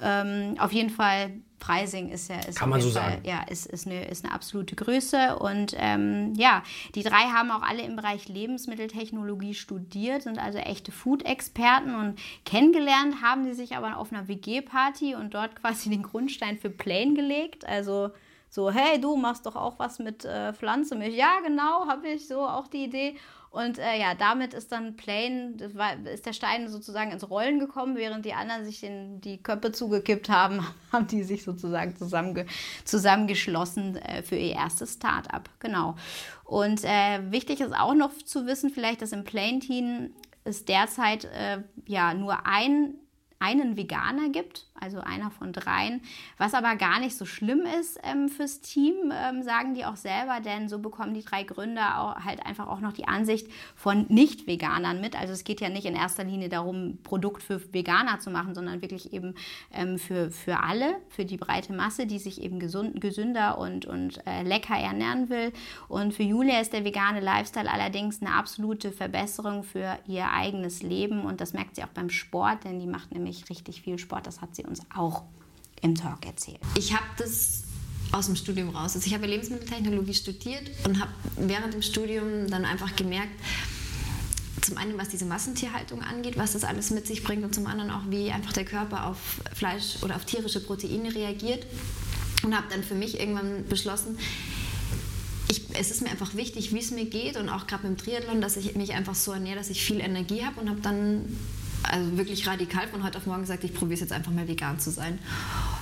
Ähm, 0.01 0.55
auf 0.59 0.71
jeden 0.71 0.89
Fall, 0.89 1.31
Preising 1.59 2.09
ist 2.09 2.29
ja, 2.29 2.39
ist 2.39 2.57
Kann 2.57 2.69
man 2.69 2.81
so 2.81 2.89
Fall, 2.89 3.11
sagen. 3.11 3.21
Ja, 3.23 3.43
ist, 3.43 3.67
ist, 3.67 3.85
eine, 3.85 4.05
ist 4.05 4.25
eine 4.25 4.33
absolute 4.33 4.75
Größe. 4.75 5.37
Und 5.37 5.75
ähm, 5.77 6.33
ja, 6.35 6.63
die 6.95 7.03
drei 7.03 7.25
haben 7.25 7.51
auch 7.51 7.61
alle 7.61 7.83
im 7.83 7.95
Bereich 7.95 8.27
Lebensmitteltechnologie 8.27 9.53
studiert, 9.53 10.23
sind 10.23 10.39
also 10.39 10.57
echte 10.57 10.91
Food-Experten 10.91 11.93
und 11.93 12.19
kennengelernt 12.45 13.21
haben 13.21 13.43
sie 13.43 13.53
sich 13.53 13.77
aber 13.77 13.97
auf 13.97 14.11
einer 14.11 14.27
WG-Party 14.27 15.13
und 15.13 15.35
dort 15.35 15.55
quasi 15.55 15.89
den 15.91 16.01
Grundstein 16.01 16.57
für 16.57 16.71
Plain 16.71 17.13
gelegt. 17.13 17.63
Also 17.65 18.09
so, 18.51 18.69
hey, 18.69 18.99
du 18.99 19.15
machst 19.15 19.45
doch 19.45 19.55
auch 19.55 19.79
was 19.79 19.97
mit 19.97 20.25
äh, 20.25 20.51
Pflanzenmilch. 20.51 21.15
Ja, 21.15 21.39
genau, 21.39 21.87
habe 21.87 22.09
ich 22.09 22.27
so 22.27 22.41
auch 22.41 22.67
die 22.67 22.83
Idee. 22.83 23.15
Und 23.49 23.79
äh, 23.79 23.97
ja, 23.97 24.13
damit 24.13 24.53
ist 24.53 24.73
dann 24.73 24.97
Plain, 24.97 25.57
war, 25.73 25.93
ist 26.05 26.25
der 26.25 26.33
Stein 26.33 26.67
sozusagen 26.67 27.11
ins 27.11 27.29
Rollen 27.29 27.59
gekommen, 27.59 27.95
während 27.95 28.25
die 28.25 28.33
anderen 28.33 28.65
sich 28.65 28.83
in 28.83 29.21
die 29.21 29.41
Köpfe 29.41 29.71
zugekippt 29.71 30.27
haben, 30.27 30.65
haben 30.91 31.07
die 31.07 31.23
sich 31.23 31.45
sozusagen 31.45 31.95
zusammenge 31.95 32.45
zusammengeschlossen 32.83 33.95
äh, 33.95 34.21
für 34.21 34.35
ihr 34.35 34.55
erstes 34.55 34.95
Start-up. 34.95 35.49
Genau. 35.59 35.95
Und 36.43 36.83
äh, 36.83 37.31
wichtig 37.31 37.61
ist 37.61 37.73
auch 37.73 37.93
noch 37.93 38.11
zu 38.13 38.45
wissen, 38.47 38.69
vielleicht, 38.69 39.01
dass 39.01 39.13
im 39.13 39.23
Plain-Team 39.23 40.13
es 40.43 40.65
derzeit 40.65 41.23
äh, 41.23 41.61
ja 41.85 42.13
nur 42.13 42.45
ein 42.45 42.95
einen 43.41 43.75
Veganer 43.75 44.29
gibt, 44.29 44.67
also 44.81 44.99
einer 44.99 45.31
von 45.31 45.53
dreien, 45.53 46.01
was 46.37 46.53
aber 46.53 46.75
gar 46.75 46.99
nicht 46.99 47.17
so 47.17 47.25
schlimm 47.25 47.63
ist 47.79 47.99
ähm, 48.03 48.29
fürs 48.29 48.61
Team, 48.61 49.11
ähm, 49.11 49.43
sagen 49.43 49.73
die 49.73 49.85
auch 49.85 49.95
selber, 49.95 50.39
denn 50.39 50.69
so 50.69 50.79
bekommen 50.79 51.13
die 51.13 51.23
drei 51.23 51.43
Gründer 51.43 51.99
auch, 51.99 52.23
halt 52.23 52.45
einfach 52.45 52.67
auch 52.67 52.79
noch 52.79 52.93
die 52.93 53.07
Ansicht 53.07 53.47
von 53.75 54.05
Nicht-Veganern 54.09 55.01
mit. 55.01 55.19
Also 55.19 55.33
es 55.33 55.43
geht 55.43 55.61
ja 55.61 55.69
nicht 55.69 55.85
in 55.85 55.95
erster 55.95 56.23
Linie 56.23 56.49
darum, 56.49 56.99
Produkt 57.03 57.41
für 57.41 57.61
Veganer 57.73 58.19
zu 58.19 58.29
machen, 58.29 58.53
sondern 58.53 58.81
wirklich 58.81 59.13
eben 59.13 59.33
ähm, 59.73 59.97
für, 59.97 60.29
für 60.29 60.61
alle, 60.61 60.95
für 61.09 61.25
die 61.25 61.37
breite 61.37 61.73
Masse, 61.73 62.05
die 62.05 62.19
sich 62.19 62.41
eben 62.41 62.59
gesund, 62.59 63.01
gesünder 63.01 63.57
und, 63.57 63.85
und 63.85 64.25
äh, 64.27 64.43
lecker 64.43 64.75
ernähren 64.75 65.29
will. 65.29 65.51
Und 65.87 66.13
für 66.13 66.23
Julia 66.23 66.59
ist 66.59 66.73
der 66.73 66.85
vegane 66.85 67.21
Lifestyle 67.21 67.71
allerdings 67.71 68.21
eine 68.21 68.33
absolute 68.33 68.91
Verbesserung 68.91 69.63
für 69.63 69.97
ihr 70.05 70.29
eigenes 70.31 70.83
Leben 70.83 71.21
und 71.25 71.41
das 71.41 71.53
merkt 71.53 71.75
sie 71.75 71.83
auch 71.83 71.87
beim 71.87 72.09
Sport, 72.09 72.65
denn 72.65 72.79
die 72.79 72.87
macht 72.87 73.11
nämlich 73.11 73.31
nämlich 73.31 73.49
richtig 73.49 73.81
viel 73.81 73.97
Sport. 73.97 74.27
Das 74.27 74.41
hat 74.41 74.55
sie 74.55 74.65
uns 74.71 74.81
auch 74.95 75.23
im 75.81 75.95
Talk 75.95 76.25
erzählt. 76.25 76.59
Ich 76.77 76.93
habe 76.93 77.05
das 77.17 77.63
aus 78.11 78.25
dem 78.25 78.35
Studium 78.35 78.69
raus. 78.69 78.95
Also 78.95 79.05
ich 79.05 79.13
habe 79.13 79.25
Lebensmitteltechnologie 79.25 80.13
studiert 80.13 80.63
und 80.85 80.99
habe 80.99 81.11
während 81.37 81.73
dem 81.73 81.81
Studium 81.81 82.49
dann 82.49 82.65
einfach 82.65 82.95
gemerkt, 82.95 83.31
zum 84.61 84.77
einen, 84.77 84.97
was 84.97 85.09
diese 85.09 85.25
Massentierhaltung 85.25 86.01
angeht, 86.01 86.37
was 86.37 86.53
das 86.53 86.63
alles 86.63 86.91
mit 86.91 87.07
sich 87.07 87.23
bringt 87.23 87.43
und 87.43 87.55
zum 87.55 87.67
anderen 87.67 87.89
auch, 87.89 88.03
wie 88.09 88.31
einfach 88.31 88.53
der 88.53 88.65
Körper 88.65 89.07
auf 89.07 89.41
Fleisch 89.53 90.03
oder 90.03 90.15
auf 90.15 90.25
tierische 90.25 90.59
Proteine 90.59 91.13
reagiert. 91.13 91.65
Und 92.43 92.55
habe 92.55 92.67
dann 92.69 92.83
für 92.83 92.95
mich 92.95 93.19
irgendwann 93.19 93.65
beschlossen, 93.67 94.17
ich, 95.49 95.63
es 95.73 95.91
ist 95.91 96.01
mir 96.01 96.09
einfach 96.09 96.35
wichtig, 96.35 96.73
wie 96.73 96.79
es 96.79 96.91
mir 96.91 97.05
geht 97.05 97.37
und 97.37 97.49
auch 97.49 97.67
gerade 97.67 97.87
mit 97.87 97.99
dem 97.99 98.03
Triathlon, 98.03 98.41
dass 98.41 98.57
ich 98.57 98.75
mich 98.75 98.93
einfach 98.93 99.15
so 99.15 99.31
ernähre, 99.31 99.57
dass 99.57 99.69
ich 99.69 99.83
viel 99.83 99.99
Energie 99.99 100.43
habe 100.43 100.59
und 100.59 100.69
habe 100.69 100.81
dann 100.81 101.37
also 101.83 102.17
wirklich 102.17 102.47
radikal 102.47 102.87
von 102.87 103.03
heute 103.03 103.17
auf 103.17 103.25
morgen 103.25 103.41
gesagt, 103.41 103.63
ich 103.63 103.73
probiere 103.73 103.95
es 103.95 103.99
jetzt 104.01 104.13
einfach 104.13 104.31
mal 104.31 104.47
vegan 104.47 104.79
zu 104.79 104.91
sein. 104.91 105.19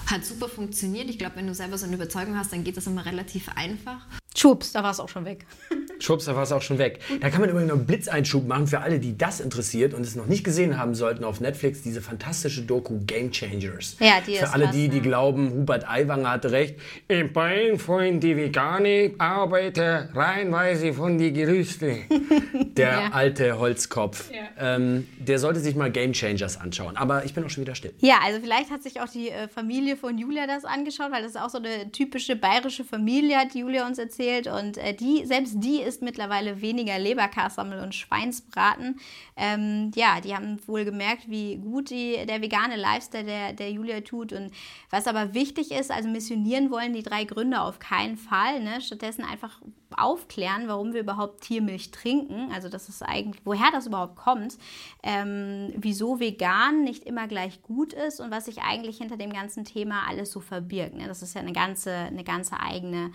Hat 0.07 0.25
super 0.25 0.47
funktioniert. 0.47 1.09
Ich 1.09 1.17
glaube, 1.17 1.35
wenn 1.35 1.47
du 1.47 1.53
selber 1.53 1.77
so 1.77 1.85
eine 1.85 1.95
Überzeugung 1.95 2.37
hast, 2.37 2.51
dann 2.53 2.63
geht 2.63 2.77
das 2.77 2.87
immer 2.87 3.05
relativ 3.05 3.49
einfach. 3.55 4.05
Schubs, 4.35 4.71
da 4.71 4.83
war 4.83 4.91
es 4.91 4.99
auch 4.99 5.09
schon 5.09 5.25
weg. 5.25 5.45
Schubs, 6.03 6.25
da 6.25 6.35
war 6.35 6.43
es 6.43 6.51
auch 6.51 6.61
schon 6.61 6.77
weg. 6.77 6.99
Da 7.21 7.29
kann 7.29 7.41
man 7.41 7.49
übrigens 7.49 7.69
noch 7.69 7.77
einen 7.77 7.85
Blitzeinschub 7.85 8.47
machen 8.47 8.67
für 8.67 8.79
alle, 8.79 8.99
die 8.99 9.17
das 9.17 9.39
interessiert 9.39 9.93
und 9.93 10.01
es 10.01 10.15
noch 10.15 10.25
nicht 10.27 10.43
gesehen 10.43 10.77
haben 10.77 10.95
sollten 10.95 11.23
auf 11.23 11.39
Netflix, 11.41 11.81
diese 11.81 12.01
fantastische 12.01 12.61
Doku 12.63 12.99
Game 13.05 13.31
Changers. 13.31 13.97
Ja, 13.99 14.21
die 14.25 14.35
Für 14.35 14.45
ist 14.45 14.53
alle 14.53 14.65
krass, 14.65 14.75
die, 14.75 14.89
die 14.89 14.97
ja. 14.97 15.03
glauben, 15.03 15.51
Hubert 15.51 15.87
Aiwanger 15.89 16.31
hatte 16.31 16.51
recht. 16.51 16.75
Ich 17.07 17.33
bin 17.33 17.77
von 17.79 18.19
die 18.19 18.35
Vegane, 18.35 19.11
arbeite 19.17 20.09
reinweise 20.13 20.93
von 20.93 21.17
die 21.17 21.31
Gerüste. 21.33 21.97
Der 22.75 22.89
Ja. 22.89 23.09
alte 23.11 23.59
Holzkopf. 23.59 24.29
Ähm, 24.57 25.07
der 25.17 25.39
sollte 25.39 25.59
sich 25.59 25.75
mal 25.75 25.91
Game 25.91 26.13
Changers 26.13 26.59
anschauen. 26.59 26.95
Aber 26.97 27.25
ich 27.25 27.33
bin 27.33 27.43
auch 27.43 27.49
schon 27.49 27.61
wieder 27.63 27.75
still. 27.75 27.93
Ja, 27.99 28.19
also 28.23 28.39
vielleicht 28.41 28.69
hat 28.71 28.83
sich 28.83 28.99
auch 29.01 29.09
die 29.09 29.29
äh, 29.29 29.47
Familie 29.47 29.95
von 29.97 30.17
Julia 30.17 30.47
das 30.47 30.65
angeschaut, 30.65 31.11
weil 31.11 31.21
das 31.21 31.31
ist 31.31 31.39
auch 31.41 31.49
so 31.49 31.57
eine 31.57 31.91
typische 31.91 32.35
bayerische 32.35 32.83
Familie, 32.83 33.37
hat 33.37 33.53
Julia 33.55 33.85
uns 33.87 33.97
erzählt. 33.97 34.47
Und 34.47 34.77
äh, 34.77 34.93
die, 34.93 35.25
selbst 35.25 35.55
die 35.57 35.81
isst 35.89 36.01
mittlerweile 36.01 36.61
weniger 36.61 36.97
Leberkassammel 36.97 37.81
und 37.81 37.95
Schweinsbraten. 37.95 38.99
Ähm, 39.35 39.91
ja, 39.95 40.21
die 40.21 40.35
haben 40.35 40.59
wohl 40.67 40.85
gemerkt, 40.85 41.29
wie 41.29 41.57
gut 41.57 41.89
die, 41.89 42.25
der 42.25 42.41
vegane 42.41 42.75
Lifestyle 42.75 43.25
der, 43.25 43.53
der 43.53 43.71
Julia 43.71 44.01
tut. 44.01 44.31
Und 44.31 44.51
was 44.89 45.07
aber 45.07 45.33
wichtig 45.33 45.71
ist, 45.71 45.91
also 45.91 46.07
missionieren 46.07 46.71
wollen 46.71 46.93
die 46.93 47.03
drei 47.03 47.23
Gründe 47.25 47.59
auf 47.59 47.79
keinen 47.79 48.17
Fall. 48.17 48.61
Ne? 48.61 48.79
Stattdessen 48.81 49.23
einfach 49.23 49.59
aufklären, 49.97 50.67
warum 50.67 50.93
wir 50.93 51.01
überhaupt 51.01 51.41
Tiermilch 51.41 51.91
trinken. 51.91 52.51
Also 52.53 52.69
das 52.69 52.89
ist 52.89 53.01
eigentlich, 53.01 53.41
woher 53.45 53.71
das 53.71 53.87
überhaupt 53.87 54.15
kommt, 54.15 54.57
ähm, 55.03 55.73
wieso 55.75 56.19
vegan 56.19 56.83
nicht 56.83 57.03
immer 57.03 57.27
gleich 57.27 57.61
gut 57.63 57.93
ist 57.93 58.19
und 58.19 58.31
was 58.31 58.45
sich 58.45 58.61
eigentlich 58.61 58.97
hinter 58.97 59.17
dem 59.17 59.33
ganzen 59.33 59.65
Thema 59.65 60.07
alles 60.07 60.31
so 60.31 60.39
verbirgt. 60.39 60.95
Ne? 60.95 61.07
Das 61.07 61.21
ist 61.21 61.33
ja 61.33 61.41
eine 61.41 61.53
ganze, 61.53 61.91
eine 61.91 62.23
ganze 62.23 62.59
eigene 62.59 63.11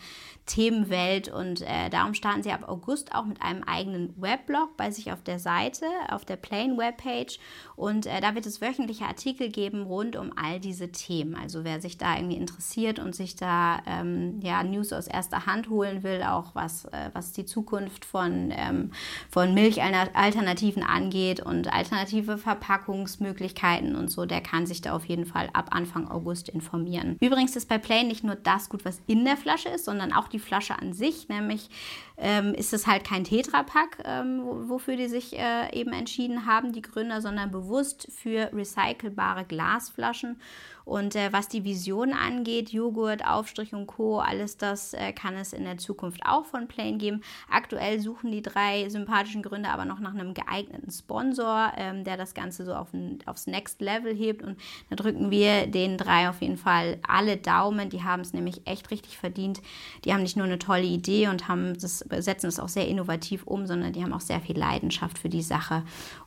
Themenwelt 0.47 1.29
und 1.29 1.63
äh, 1.63 1.91
darum 1.91 2.15
starten 2.15 2.43
sie 2.43 2.53
ab 2.53 2.64
August 2.69 3.15
auch 3.15 3.25
mit 3.25 3.43
einem 3.43 3.63
eigenen 3.65 4.15
Weblog 4.21 4.77
bei 4.77 4.91
sich 4.91 5.13
auf 5.13 5.23
der 5.23 5.39
Seite, 5.39 5.87
auf 6.09 6.25
der 6.25 6.37
Plain 6.37 6.77
Webpage 6.77 7.39
und 7.77 8.07
äh, 8.07 8.21
da 8.21 8.35
wird 8.35 8.47
es 8.47 8.61
wöchentliche 8.61 9.05
Artikel 9.05 9.51
geben 9.51 9.83
rund 9.83 10.17
um 10.17 10.33
all 10.37 10.61
diese 10.61 10.93
Themen. 10.93 11.35
Also 11.35 11.65
wer 11.65 11.81
sich 11.81 11.99
da 11.99 12.17
irgendwie 12.17 12.37
interessiert 12.37 12.99
und 12.99 13.15
sich 13.15 13.37
da 13.37 13.81
ähm, 13.87 14.41
ja, 14.43 14.63
News 14.63 14.93
aus 14.93 15.07
erster 15.07 15.47
Hand 15.47 15.69
holen 15.69 16.03
will, 16.03 16.23
auch 16.23 16.55
was, 16.55 16.85
äh, 16.87 17.11
was 17.13 17.33
die 17.33 17.45
Zukunft 17.45 18.05
von, 18.05 18.53
ähm, 18.57 18.93
von 19.31 19.55
Milchalternativen 19.55 20.83
angeht 20.83 21.41
und 21.41 21.73
alternative 21.73 22.39
Verpackungsmöglichkeiten 22.39 23.97
und 23.97 24.11
so, 24.11 24.27
der 24.27 24.41
kann 24.41 24.67
sich 24.67 24.81
da 24.81 24.95
auf 24.95 25.07
jeden 25.07 25.27
Fall 25.27 25.51
ab 25.53 25.69
Anfang 25.71 26.09
August 26.09 26.49
informieren. 26.49 27.17
Übrigens 27.21 27.57
ist 27.57 27.69
bei 27.69 27.79
Plain 27.79 28.09
nicht 28.09 28.25
nur 28.25 28.37
das 28.37 28.69
gut, 28.69 28.85
was 28.85 29.01
in 29.07 29.25
der 29.25 29.37
Flasche 29.37 29.69
ist, 29.69 29.85
sondern 29.85 30.13
auch 30.13 30.29
die 30.29 30.39
Flasche 30.39 30.79
an 30.79 30.93
sich, 30.93 31.29
nämlich 31.29 31.69
ähm, 32.17 32.55
ist 32.55 32.73
es 32.73 32.87
halt 32.87 33.05
kein 33.05 33.25
Tetrapack, 33.25 33.99
ähm, 34.05 34.41
wo- 34.45 34.69
wofür 34.69 34.97
die 34.97 35.09
sich 35.09 35.37
äh, 35.39 35.73
eben 35.79 35.93
entschieden 35.93 36.47
haben, 36.47 36.73
die 36.73 36.83
Gründer, 36.83 37.21
sondern 37.21 37.51
bewusst 37.51 38.09
für 38.13 38.51
recycelbare 38.53 39.45
Glasflaschen. 39.45 40.41
Und 40.85 41.17
äh, 41.17 41.33
was 41.33 41.49
die 41.49 41.65
Vision 41.65 42.13
angeht, 42.13 42.69
Joghurt, 42.69 43.27
Aufstrich 43.27 43.73
und 43.73 43.87
Co., 43.87 44.19
alles 44.19 44.59
das 44.59 44.93
äh, 44.93 45.15
kann 45.15 45.35
es 45.35 45.55
in 45.55 45.65
der 45.65 45.79
Zukunft 45.79 46.21
auch 46.27 46.45
von 46.45 46.69
Plain 46.69 46.99
geben. 46.99 47.23
Aktuell 47.51 48.01
suchen 48.01 48.31
die 48.31 48.43
drei 48.43 48.87
sympathischen 48.91 49.43
Gründer 49.43 49.71
aber 49.73 49.87
noch 49.87 49.99
nach 49.99 50.13
einem 50.13 50.35
geeigneten 50.35 50.91
Sponsor, 50.91 51.73
ähm, 51.79 52.05
der 52.05 52.19
das 52.19 52.35
Ganze 52.35 52.67
so 52.67 52.75
auf 52.75 52.89
aufs 53.25 53.47
Next 53.47 53.81
Level 53.81 54.15
hebt. 54.15 54.43
Und 54.43 54.59
da 54.91 54.97
drücken 54.97 55.31
wir 55.31 55.67
den 55.67 55.97
drei 55.97 56.29
auf 56.29 56.43
jeden 56.43 56.59
Fall 56.59 56.99
alle 57.09 57.39
Daumen. 57.39 57.89
Die 57.89 58.03
haben 58.03 58.21
es 58.21 58.35
nämlich 58.35 58.67
echt 58.67 58.91
richtig 58.91 59.17
verdient. 59.17 59.63
Die 60.05 60.13
haben 60.13 60.23
nicht 60.23 60.37
nur 60.37 60.45
eine 60.45 60.59
tolle 60.59 60.85
Idee 60.85 61.29
und 61.29 61.49
haben 61.49 61.73
das, 61.81 62.04
setzen 62.19 62.47
es 62.47 62.59
auch 62.61 62.69
sehr 62.69 62.87
innovativ 62.89 63.45
um, 63.45 63.67
sondern 63.67 63.93
die 63.93 64.03
haben 64.03 64.13
auch 64.13 64.21
sehr 64.21 64.41
viel 64.41 64.59
Leidenschaft 64.59 65.19
für 65.19 65.29
die 65.29 65.43
Sache. 65.43 65.83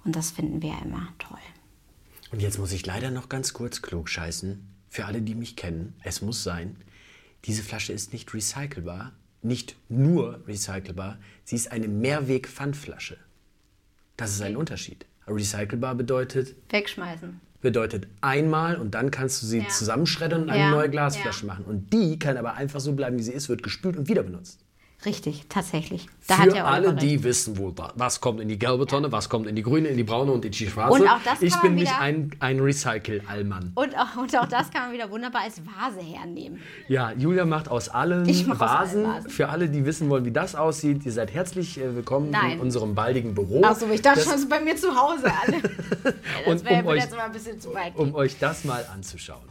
Und 0.06 0.16
das 0.16 0.32
finden 0.32 0.62
wir 0.62 0.74
immer 0.84 1.08
toll. 1.20 1.38
Und 2.32 2.42
jetzt 2.42 2.60
muss 2.60 2.72
ich 2.74 2.86
leider 2.86 3.12
noch 3.12 3.30
ganz 3.30 3.54
kurz 3.54 3.82
klug 3.82 4.10
scheißen. 4.10 4.60
Für 4.90 5.06
alle, 5.06 5.22
die 5.22 5.36
mich 5.36 5.56
kennen, 5.56 5.96
es 6.04 6.22
muss 6.22 6.44
sein, 6.44 6.76
diese 7.46 7.64
Flasche 7.64 7.94
ist 7.94 8.14
nicht 8.14 8.34
recycelbar, 8.34 9.12
nicht 9.42 9.76
nur 9.90 10.42
recycelbar, 10.48 11.18
sie 11.46 11.56
ist 11.56 11.72
eine 11.72 11.88
Mehrweg-Pfandflasche. 11.88 13.18
Das 14.18 14.32
ist 14.32 14.42
ein 14.42 14.58
Unterschied. 14.58 15.06
Recycelbar 15.28 15.96
bedeutet, 15.96 16.56
Wegschmeißen. 16.70 17.40
bedeutet 17.62 18.08
einmal 18.22 18.78
und 18.78 18.92
dann 18.92 19.12
kannst 19.12 19.42
du 19.42 19.46
sie 19.46 19.60
Ja. 19.60 19.68
zusammenschreddern 19.68 20.44
und 20.44 20.50
eine 20.50 20.60
Ja, 20.64 20.72
neue 20.72 20.90
Glasflasche 20.90 21.46
ja. 21.46 21.54
machen. 21.54 21.66
Und 21.66 21.94
die 21.94 22.18
kann 22.18 22.38
aber 22.38 22.56
einfach 22.56 22.80
so 22.80 22.94
bleiben, 22.94 23.18
wie 23.20 23.24
sie 23.24 23.34
ist, 23.34 23.50
wird 23.50 23.62
gespült 23.64 23.98
und 23.98 24.08
wieder 24.08 24.24
benutzt. 24.24 24.64
Richtig, 25.06 25.46
tatsächlich. 25.48 26.08
Da 26.28 26.38
Für 26.38 26.56
ja 26.56 26.66
alle, 26.66 26.90
recht. 26.94 27.02
die 27.04 27.24
wissen, 27.24 27.60
wo, 27.60 27.72
was 27.96 28.20
kommt 28.20 28.42
in 28.42 28.48
die 28.50 28.58
gelbe 28.58 28.88
Tonne, 28.88 29.12
was 29.12 29.30
kommt 29.30 29.46
in 29.46 29.56
die 29.56 29.62
grüne, 29.62 29.90
in 29.90 29.96
die 29.96 30.04
braune 30.04 30.32
und 30.32 30.44
in 30.44 30.52
die 30.52 30.68
schwarze. 30.68 30.92
Und 31.04 31.08
auch 31.08 31.20
das 31.24 31.40
ich 31.42 31.56
bin 31.58 31.76
nicht 31.76 31.94
ein, 32.00 32.32
ein 32.40 32.60
Recycle-Allmann. 32.60 33.74
Und 33.76 33.96
auch, 33.96 34.16
und 34.20 34.36
auch 34.36 34.48
das 34.48 34.72
kann 34.72 34.86
man 34.86 34.94
wieder 34.94 35.10
wunderbar 35.12 35.44
als 35.44 35.62
Vase 35.64 36.00
hernehmen. 36.02 36.60
Ja, 36.88 37.12
Julia 37.12 37.46
macht 37.46 37.70
aus 37.70 37.90
allen 37.90 38.28
Ich 38.28 38.48
mach 38.48 38.56
aus 38.56 38.60
Vasen. 38.62 39.06
allen 39.06 39.16
Vasen. 39.18 39.30
Für 39.30 39.50
alle, 39.50 39.70
die 39.70 39.86
wissen 39.86 40.10
wollen, 40.10 40.26
wie 40.26 40.32
das 40.32 40.56
aussieht, 40.56 41.06
ihr 41.06 41.12
seid 41.12 41.32
herzlich 41.32 41.80
äh, 41.80 41.96
willkommen 41.96 42.32
Nein. 42.32 42.54
in 42.54 42.60
unserem 42.60 42.96
baldigen 42.96 43.36
Büro. 43.36 43.62
Achso, 43.64 43.86
ich 43.92 44.02
dachte 44.02 44.22
Das- 44.26 44.40
schon, 44.42 44.50
bei 44.50 44.60
mir 44.62 44.76
zu 44.78 44.90
Hause 44.96 45.32
alle. 45.46 45.58
Ja, 46.08 46.54
das 46.54 46.62
Und 46.64 46.70
wäre 46.70 46.82
um 46.82 46.88
euch- 46.88 47.02
jetzt 47.04 47.14
immer 47.14 47.24
ein 47.24 47.32
bisschen 47.32 47.60
zu 47.62 47.72
weit 47.74 47.96
um 47.96 48.06
gehen. 48.08 48.16
euch 48.16 48.38
das 48.40 48.64
mal 48.64 48.84
anzuschauen. 48.94 49.44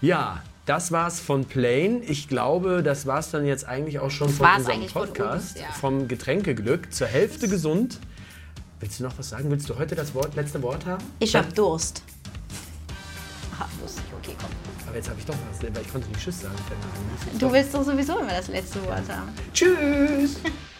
Ja, 0.00 0.42
das 0.66 0.92
war's 0.92 1.20
von 1.20 1.44
Plain. 1.44 2.02
Ich 2.06 2.28
glaube, 2.28 2.82
das 2.82 3.06
war's 3.06 3.30
dann 3.30 3.46
jetzt 3.46 3.66
eigentlich 3.66 3.98
auch 3.98 4.10
schon 4.10 4.28
von 4.28 4.46
war's 4.46 4.58
unserem 4.58 4.76
eigentlich 4.76 4.92
von 4.92 5.06
Podcast. 5.08 5.56
uns, 5.56 5.60
ja. 5.60 5.72
Vom 5.72 6.08
Getränkeglück. 6.08 6.92
Zur 6.92 7.06
Hälfte 7.06 7.48
gesund. 7.48 7.98
Willst 8.80 9.00
du 9.00 9.04
noch 9.04 9.18
was 9.18 9.28
sagen? 9.30 9.50
Willst 9.50 9.68
du 9.68 9.78
heute 9.78 9.94
das 9.94 10.14
Wort, 10.14 10.34
letzte 10.34 10.62
Wort 10.62 10.84
haben? 10.86 11.04
Ich 11.18 11.34
hab 11.36 11.54
Durst. 11.54 12.02
Aha, 13.54 13.68
lustig, 13.80 14.04
okay, 14.20 14.34
komm. 14.40 14.50
Aber 14.86 14.96
jetzt 14.96 15.08
habe 15.08 15.18
ich 15.18 15.26
doch 15.26 15.34
was, 15.50 15.62
weil 15.62 15.82
ich 15.82 15.92
konnte 15.92 16.08
nicht 16.08 16.20
Tschüss 16.20 16.40
sagen. 16.40 16.54
Du 17.38 17.52
willst 17.52 17.74
doch 17.74 17.84
sowieso 17.84 18.18
immer 18.18 18.30
das 18.32 18.48
letzte 18.48 18.82
Wort 18.86 19.08
haben. 19.08 19.28
Tschüss! 19.52 20.38